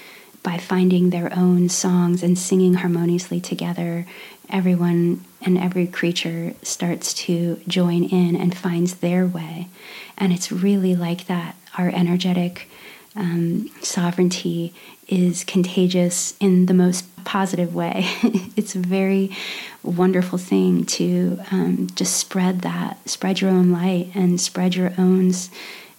by 0.42 0.58
finding 0.58 1.10
their 1.10 1.32
own 1.36 1.68
songs 1.68 2.22
and 2.22 2.38
singing 2.38 2.74
harmoniously 2.74 3.40
together, 3.40 4.06
everyone 4.48 5.24
and 5.40 5.56
every 5.58 5.86
creature 5.86 6.54
starts 6.62 7.14
to 7.14 7.60
join 7.68 8.04
in 8.04 8.36
and 8.36 8.56
finds 8.56 8.94
their 8.96 9.26
way. 9.26 9.68
And 10.18 10.32
it's 10.32 10.52
really 10.52 10.94
like 10.94 11.26
that. 11.26 11.56
Our 11.78 11.88
energetic 11.88 12.68
um, 13.16 13.68
sovereignty 13.82 14.72
is 15.08 15.44
contagious 15.44 16.34
in 16.40 16.66
the 16.66 16.74
most 16.74 17.04
positive 17.24 17.74
way. 17.74 18.04
it's 18.56 18.74
a 18.74 18.78
very 18.78 19.30
wonderful 19.82 20.38
thing 20.38 20.84
to 20.86 21.38
um, 21.50 21.88
just 21.94 22.16
spread 22.16 22.62
that, 22.62 23.08
spread 23.08 23.40
your 23.40 23.50
own 23.50 23.70
light, 23.70 24.10
and 24.14 24.40
spread 24.40 24.74
your 24.74 24.92
own, 24.98 25.32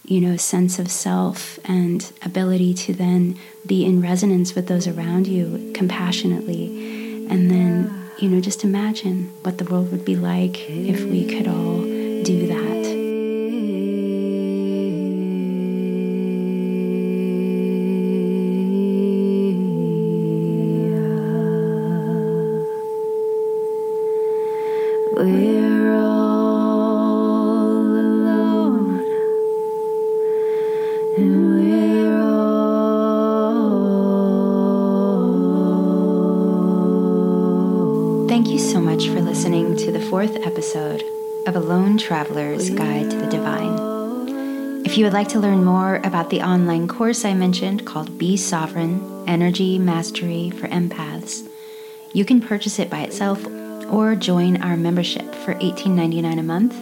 you 0.04 0.20
know, 0.20 0.36
sense 0.36 0.78
of 0.78 0.90
self 0.90 1.58
and 1.64 2.12
ability 2.22 2.74
to 2.74 2.92
then 2.92 3.38
be 3.66 3.84
in 3.84 4.02
resonance 4.02 4.54
with 4.54 4.66
those 4.66 4.86
around 4.86 5.26
you 5.26 5.70
compassionately, 5.74 7.26
and 7.28 7.50
then 7.50 8.04
you 8.18 8.28
know, 8.28 8.40
just 8.40 8.64
imagine 8.64 9.24
what 9.42 9.58
the 9.58 9.64
world 9.64 9.90
would 9.90 10.04
be 10.04 10.16
like 10.16 10.70
if 10.70 11.04
we 11.04 11.26
could 11.26 11.48
all 11.48 11.82
do 12.22 12.46
that. 12.46 12.83
Episode 40.74 41.46
of 41.46 41.54
A 41.54 41.60
Lone 41.60 41.96
Traveler's 41.96 42.68
Guide 42.68 43.08
to 43.08 43.16
the 43.16 43.28
Divine. 43.28 44.84
If 44.84 44.98
you 44.98 45.04
would 45.04 45.12
like 45.12 45.28
to 45.28 45.38
learn 45.38 45.62
more 45.62 46.00
about 46.02 46.30
the 46.30 46.42
online 46.42 46.88
course 46.88 47.24
I 47.24 47.32
mentioned 47.32 47.86
called 47.86 48.18
Be 48.18 48.36
Sovereign 48.36 49.24
Energy 49.28 49.78
Mastery 49.78 50.50
for 50.50 50.66
Empaths, 50.66 51.48
you 52.12 52.24
can 52.24 52.40
purchase 52.40 52.80
it 52.80 52.90
by 52.90 53.02
itself 53.02 53.46
or 53.86 54.16
join 54.16 54.60
our 54.62 54.76
membership 54.76 55.32
for 55.36 55.54
$18.99 55.54 56.40
a 56.40 56.42
month 56.42 56.74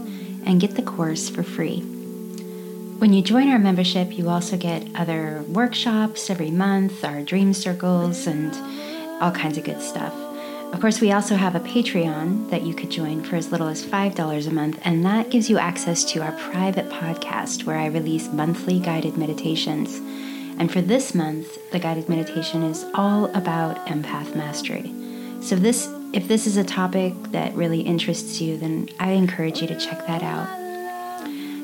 and 0.46 0.58
get 0.58 0.74
the 0.74 0.82
course 0.82 1.28
for 1.28 1.42
free. 1.42 1.80
When 2.98 3.12
you 3.12 3.20
join 3.20 3.50
our 3.50 3.58
membership, 3.58 4.16
you 4.16 4.30
also 4.30 4.56
get 4.56 4.88
other 4.94 5.44
workshops 5.48 6.30
every 6.30 6.50
month, 6.50 7.04
our 7.04 7.20
dream 7.20 7.52
circles, 7.52 8.26
and 8.26 8.54
all 9.20 9.32
kinds 9.32 9.58
of 9.58 9.64
good 9.64 9.82
stuff. 9.82 10.14
Of 10.72 10.80
course, 10.80 11.00
we 11.02 11.12
also 11.12 11.36
have 11.36 11.54
a 11.54 11.60
Patreon 11.60 12.48
that 12.48 12.62
you 12.62 12.74
could 12.74 12.90
join 12.90 13.22
for 13.22 13.36
as 13.36 13.52
little 13.52 13.68
as 13.68 13.84
$5 13.84 14.46
a 14.46 14.50
month, 14.52 14.80
and 14.84 15.04
that 15.04 15.30
gives 15.30 15.50
you 15.50 15.58
access 15.58 16.02
to 16.06 16.22
our 16.22 16.32
private 16.32 16.88
podcast 16.88 17.64
where 17.64 17.76
I 17.76 17.86
release 17.86 18.32
monthly 18.32 18.80
guided 18.80 19.18
meditations. 19.18 20.00
And 20.58 20.72
for 20.72 20.80
this 20.80 21.14
month, 21.14 21.70
the 21.72 21.78
guided 21.78 22.08
meditation 22.08 22.62
is 22.62 22.84
all 22.94 23.26
about 23.36 23.86
empath 23.86 24.34
mastery. 24.34 24.92
So 25.42 25.56
this 25.56 25.88
if 26.12 26.28
this 26.28 26.46
is 26.46 26.56
a 26.56 26.64
topic 26.64 27.14
that 27.32 27.54
really 27.54 27.80
interests 27.80 28.40
you, 28.40 28.56
then 28.56 28.88
I 29.00 29.12
encourage 29.12 29.60
you 29.60 29.68
to 29.68 29.78
check 29.78 30.06
that 30.06 30.22
out. 30.22 30.48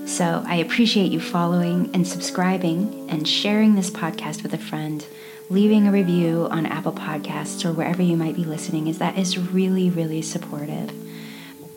So 0.09 0.43
I 0.47 0.57
appreciate 0.57 1.13
you 1.13 1.21
following 1.21 1.91
and 1.93 2.07
subscribing 2.07 3.09
and 3.11 3.29
sharing 3.29 3.75
this 3.75 3.91
podcast 3.91 4.43
with 4.43 4.55
a 4.55 4.59
friend 4.59 5.05
leaving 5.51 5.87
a 5.87 5.93
review 5.93 6.47
on 6.51 6.67
Apple 6.67 6.93
Podcasts 6.93 7.65
or 7.65 7.73
wherever 7.73 8.03
you 8.03 8.17
might 8.17 8.37
be 8.37 8.45
listening 8.45 8.87
is 8.87 8.99
that 8.99 9.17
is 9.17 9.39
really, 9.39 9.89
really 9.89 10.21
supportive. 10.21 10.93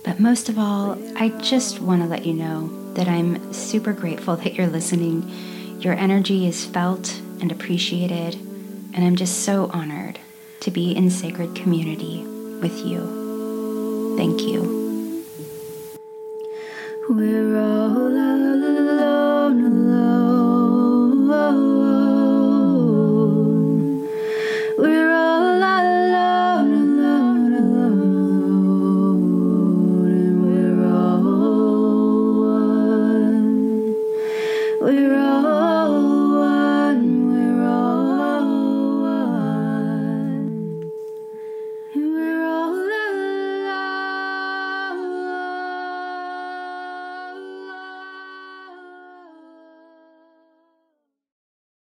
But 0.03 0.19
most 0.19 0.49
of 0.49 0.59
all, 0.59 0.97
I 1.15 1.29
just 1.29 1.79
want 1.79 2.01
to 2.01 2.07
let 2.07 2.25
you 2.25 2.33
know 2.33 2.93
that 2.95 3.07
I'm 3.07 3.53
super 3.53 3.93
grateful 3.93 4.35
that 4.37 4.55
you're 4.55 4.67
listening. 4.67 5.29
Your 5.79 5.93
energy 5.93 6.47
is 6.47 6.65
felt 6.65 7.21
and 7.39 7.51
appreciated, 7.51 8.35
and 8.93 9.05
I'm 9.05 9.15
just 9.15 9.43
so 9.43 9.69
honored 9.73 10.19
to 10.61 10.71
be 10.71 10.91
in 10.91 11.09
sacred 11.09 11.55
community 11.55 12.23
with 12.61 12.77
you. 12.85 14.15
Thank 14.17 14.41
you. 14.41 15.23
We're 17.09 17.57
all 17.57 18.50